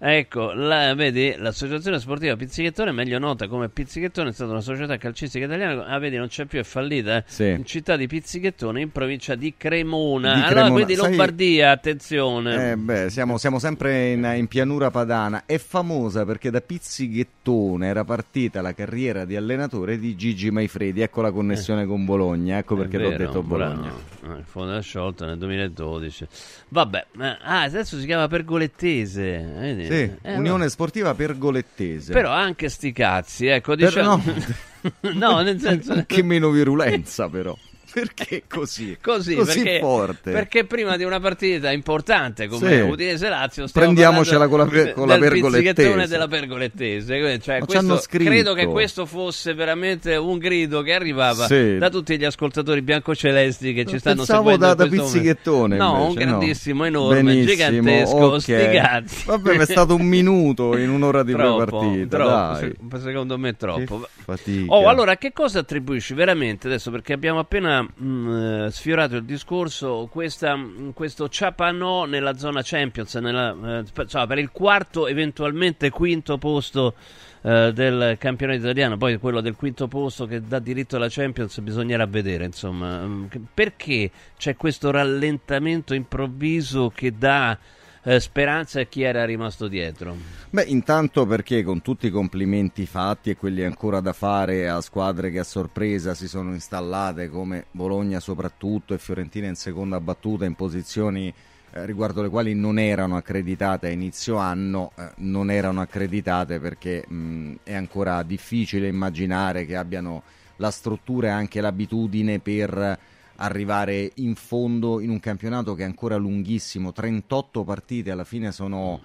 [0.07, 5.45] Ecco, la- vedi, l'associazione sportiva Pizzighettone, meglio nota come Pizzighettone, è stata una società calcistica
[5.45, 5.87] italiana.
[5.87, 7.17] Ah, vedi, non c'è più, è fallita.
[7.17, 7.23] eh.
[7.25, 7.45] Sì.
[7.49, 10.33] In città di Pizzighettone, in provincia di Cremona.
[10.33, 10.71] Di allora, Cremona.
[10.73, 12.71] quindi Sai- Lombardia, attenzione.
[12.71, 15.43] Eh beh, siamo, siamo sempre in, in pianura padana.
[15.47, 21.01] È famosa perché da Pizzighettone era partita la carriera di allenatore di Gigi Maifredi.
[21.01, 23.73] Ecco la connessione con Bologna, ecco È perché l'ho vero, detto Bologna.
[24.21, 24.35] bravo.
[24.35, 26.27] Eh, Il fondo sciolto nel 2012.
[26.69, 29.53] Vabbè, eh, ah, adesso si chiama Pergolettese.
[29.59, 29.85] vedi?
[29.85, 32.13] Sì, Eh, Unione Sportiva Pergolettese.
[32.13, 34.21] Però anche sti cazzi, ecco, Per- diciamo...
[34.23, 35.11] no.
[35.13, 35.93] no, nel senso...
[35.93, 37.55] Anche meno virulenza però.
[37.95, 38.97] Perché così?
[39.01, 40.31] Così, Così perché, forte.
[40.31, 42.79] perché prima di una partita importante come Sì.
[42.81, 46.07] Udinese Lazio stiamo Prendiamocela con la, per- con la pergolettese.
[46.07, 51.77] della pergolettese cioè, questo- credo che questo fosse veramente un grido che arrivava Sì.
[51.77, 55.03] da tutti gli ascoltatori biancocelesti che ci stanno Pensavo seguendo da, in da momento.
[55.05, 58.41] pizzichettone no, invece, un grandissimo enorme Benissimo, gigantesco ok.
[58.41, 63.37] sti cazzi Vabbè, ma è stato un minuto in un'ora di troppo, prepartita, troppo, secondo
[63.37, 64.73] me troppo Che fatica.
[64.73, 66.91] Oh, allora a che cosa attribuisci veramente adesso?
[66.91, 70.07] Perché abbiamo appena mh, eh, sfiorato il discorso.
[70.11, 75.89] Questa, mh, questo ciapanò nella zona Champions, nella, eh, per, insomma, per il quarto, eventualmente
[75.89, 76.95] quinto posto
[77.41, 78.97] eh, del campionato italiano.
[78.97, 82.45] Poi quello del quinto posto che dà diritto alla Champions bisognerà vedere.
[82.45, 87.57] Insomma, Mm, perché c'è questo rallentamento improvviso che dà
[88.05, 90.15] eh, speranza a chi era rimasto dietro?
[90.51, 95.31] Beh, intanto perché con tutti i complimenti fatti e quelli ancora da fare a squadre
[95.31, 100.53] che a sorpresa si sono installate come Bologna soprattutto e Fiorentina in seconda battuta in
[100.53, 101.33] posizioni
[101.71, 107.03] eh, riguardo le quali non erano accreditate a inizio anno, eh, non erano accreditate perché
[107.07, 110.21] mh, è ancora difficile immaginare che abbiano
[110.57, 112.99] la struttura e anche l'abitudine per
[113.37, 119.01] arrivare in fondo in un campionato che è ancora lunghissimo, 38 partite alla fine sono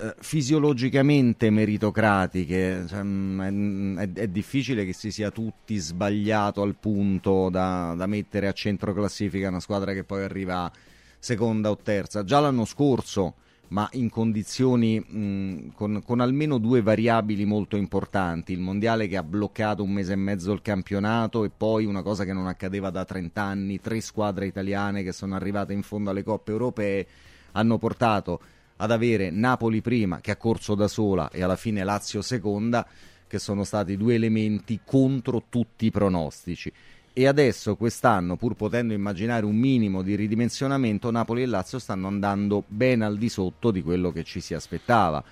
[0.00, 7.48] eh, fisiologicamente meritocratiche, cioè, mm, è, è, difficile che si sia tutti sbagliato al punto
[7.50, 10.70] da, da mettere a centro classifica una squadra che poi arriva
[11.18, 12.22] seconda o terza.
[12.22, 13.34] Già l'anno scorso
[13.68, 19.22] ma in condizioni mh, con, con, almeno due variabili molto importanti, il mondiale che ha
[19.22, 23.04] bloccato un mese e mezzo il campionato e poi una cosa che non accadeva da
[23.04, 27.06] 30 anni, tre squadre italiane che sono arrivate in fondo alle coppe europee
[27.52, 28.40] hanno portato
[28.76, 32.86] ad avere Napoli prima che ha corso da sola e alla fine Lazio seconda
[33.26, 36.72] che sono stati due elementi contro tutti i pronostici
[37.18, 42.62] e adesso quest'anno, pur potendo immaginare un minimo di ridimensionamento, Napoli e Lazio stanno andando
[42.68, 45.24] ben al di sotto di quello che ci si aspettava.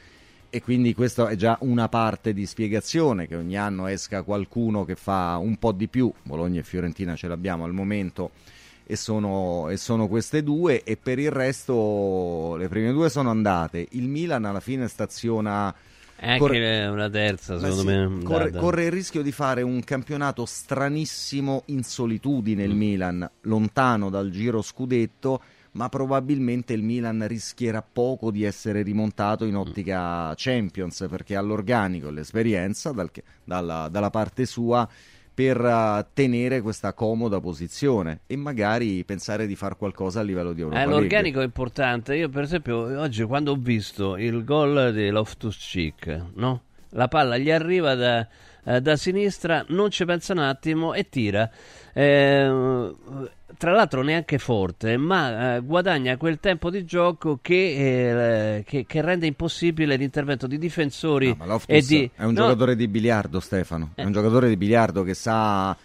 [0.50, 4.96] E quindi questa è già una parte di spiegazione, che ogni anno esca qualcuno che
[4.96, 8.32] fa un po' di più, Bologna e Fiorentina ce l'abbiamo al momento,
[8.84, 13.86] e sono, e sono queste due, e per il resto le prime due sono andate.
[13.90, 15.72] Il Milan alla fine staziona
[16.20, 16.86] anche corre...
[16.86, 18.22] una terza, secondo sì, me.
[18.22, 22.78] Corre, corre, il rischio di fare un campionato stranissimo in solitudine il mm.
[22.78, 25.40] Milan, lontano dal giro scudetto,
[25.72, 32.10] ma probabilmente il Milan rischierà poco di essere rimontato in ottica Champions, perché ha l'organico
[32.10, 33.10] l'esperienza dal,
[33.44, 34.88] dalla, dalla parte sua
[35.36, 40.62] per uh, tenere questa comoda posizione e magari pensare di fare qualcosa a livello di
[40.62, 40.80] Europa.
[40.80, 42.16] Eh, l'organico è importante.
[42.16, 46.62] Io, per esempio, oggi quando ho visto il gol di Loftus Cheek, no?
[46.96, 48.26] La palla gli arriva da,
[48.64, 51.48] eh, da sinistra, non ci pensa un attimo e tira.
[51.92, 52.94] Eh,
[53.56, 59.00] tra l'altro neanche forte, ma eh, guadagna quel tempo di gioco che, eh, che, che,
[59.00, 61.34] rende impossibile l'intervento di difensori.
[61.38, 62.10] No, e di...
[62.14, 62.40] È un no.
[62.40, 63.92] giocatore di biliardo, Stefano.
[63.94, 65.76] È un giocatore di biliardo che sa.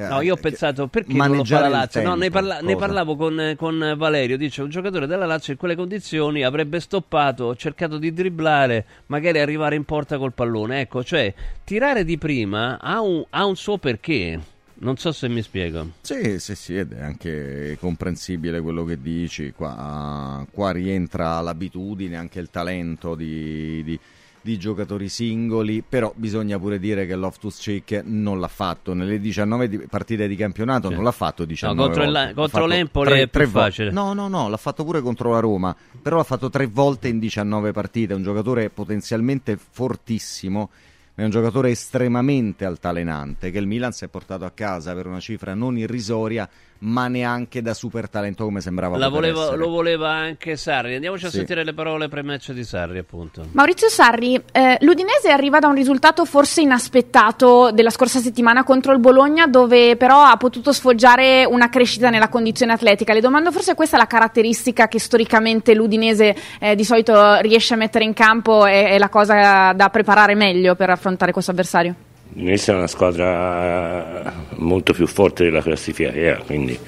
[0.00, 2.00] Eh, no, io ho pensato perché non lo fa la Lazio.
[2.00, 4.38] No, ne, parla- ne, parlavo con, con, Valerio.
[4.38, 9.76] Dice un giocatore della Lazio in quelle condizioni avrebbe stoppato, cercato di dribblare, magari arrivare
[9.76, 10.80] in porta col pallone.
[10.80, 11.32] Ecco, cioè
[11.64, 14.40] tirare di prima ha un, ha un suo perché.
[14.82, 15.90] Non so se mi spiego.
[16.00, 19.52] Sì, sì, sì, ed è anche comprensibile quello che dici.
[19.54, 24.00] Qua, qua rientra l'abitudine, anche il talento di, di,
[24.40, 28.94] di, giocatori singoli, però bisogna pure dire che Loftus Cheek non l'ha fatto.
[28.94, 30.94] Nelle 19 di, partite di campionato sì.
[30.94, 32.28] non l'ha fatto 19 no, contro, volte.
[32.28, 33.90] Il, contro l'Empoli tre, è più facile.
[33.90, 37.18] No, no, no, l'ha fatto pure contro la Roma, però l'ha fatto tre volte in
[37.18, 38.14] 19 partite.
[38.14, 40.70] Un giocatore potenzialmente fortissimo
[41.14, 45.20] è un giocatore estremamente altalenante che il Milan si è portato a casa per una
[45.20, 46.48] cifra non irrisoria
[46.80, 50.94] ma neanche da super talento come sembrava volevo, lo voleva anche Sarri.
[50.94, 51.38] Andiamoci a sì.
[51.38, 53.46] sentire le parole pre-match di Sarri appunto.
[53.52, 58.98] Maurizio Sarri eh, l'Udinese arriva da un risultato forse inaspettato della scorsa settimana contro il
[58.98, 63.12] Bologna dove però ha potuto sfoggiare una crescita nella condizione atletica.
[63.12, 67.76] Le domando forse questa è la caratteristica che storicamente l'Udinese eh, di solito riesce a
[67.76, 71.94] mettere in campo e, è la cosa da preparare meglio per affrontare questo avversario
[72.34, 76.78] L'Inese è una squadra molto più forte della classifica che ha, quindi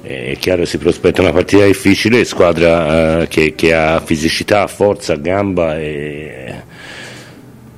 [0.00, 5.78] è chiaro si prospetta una partita difficile, squadra eh, che, che, ha fisicità, forza, gamba
[5.78, 6.54] e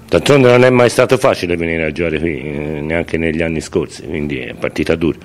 [0.06, 4.02] d'altronde non è mai stato facile venire a giocare qui, eh, neanche negli anni scorsi,
[4.02, 5.18] quindi è partita dura.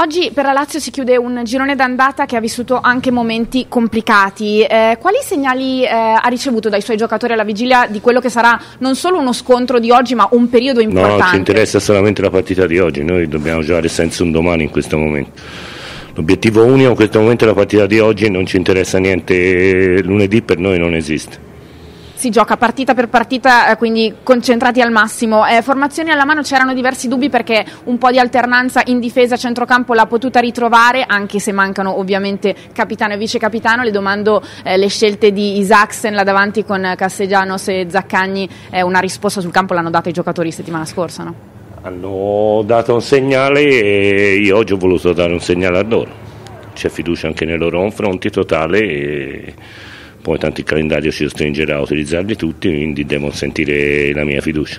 [0.00, 4.62] Oggi per la Lazio si chiude un girone d'andata che ha vissuto anche momenti complicati.
[4.62, 8.60] Eh, quali segnali eh, ha ricevuto dai suoi giocatori alla vigilia di quello che sarà
[8.78, 11.22] non solo uno scontro di oggi, ma un periodo importante?
[11.24, 13.02] No, ci interessa solamente la partita di oggi.
[13.02, 15.32] Noi dobbiamo giocare senza un domani in questo momento.
[16.14, 20.00] L'obiettivo unico in questo momento è la partita di oggi e non ci interessa niente.
[20.04, 21.47] Lunedì per noi non esiste
[22.18, 25.46] si gioca partita per partita, eh, quindi concentrati al massimo.
[25.46, 29.94] Eh, formazioni alla mano c'erano diversi dubbi perché un po' di alternanza in difesa centrocampo
[29.94, 33.84] l'ha potuta ritrovare, anche se mancano ovviamente capitano e vice capitano.
[33.84, 38.98] Le domando eh, le scelte di Isaacsen là davanti con Castellanos e Zaccagni, eh, una
[38.98, 41.34] risposta sul campo l'hanno data i giocatori settimana scorsa, no?
[41.82, 46.10] Hanno dato un segnale e io oggi ho voluto dare un segnale a loro.
[46.74, 49.54] C'è fiducia anche nei loro confronti totale e
[50.20, 54.76] poi tanto il calendario ci costringerà a utilizzarli tutti, quindi devo sentire la mia fiducia.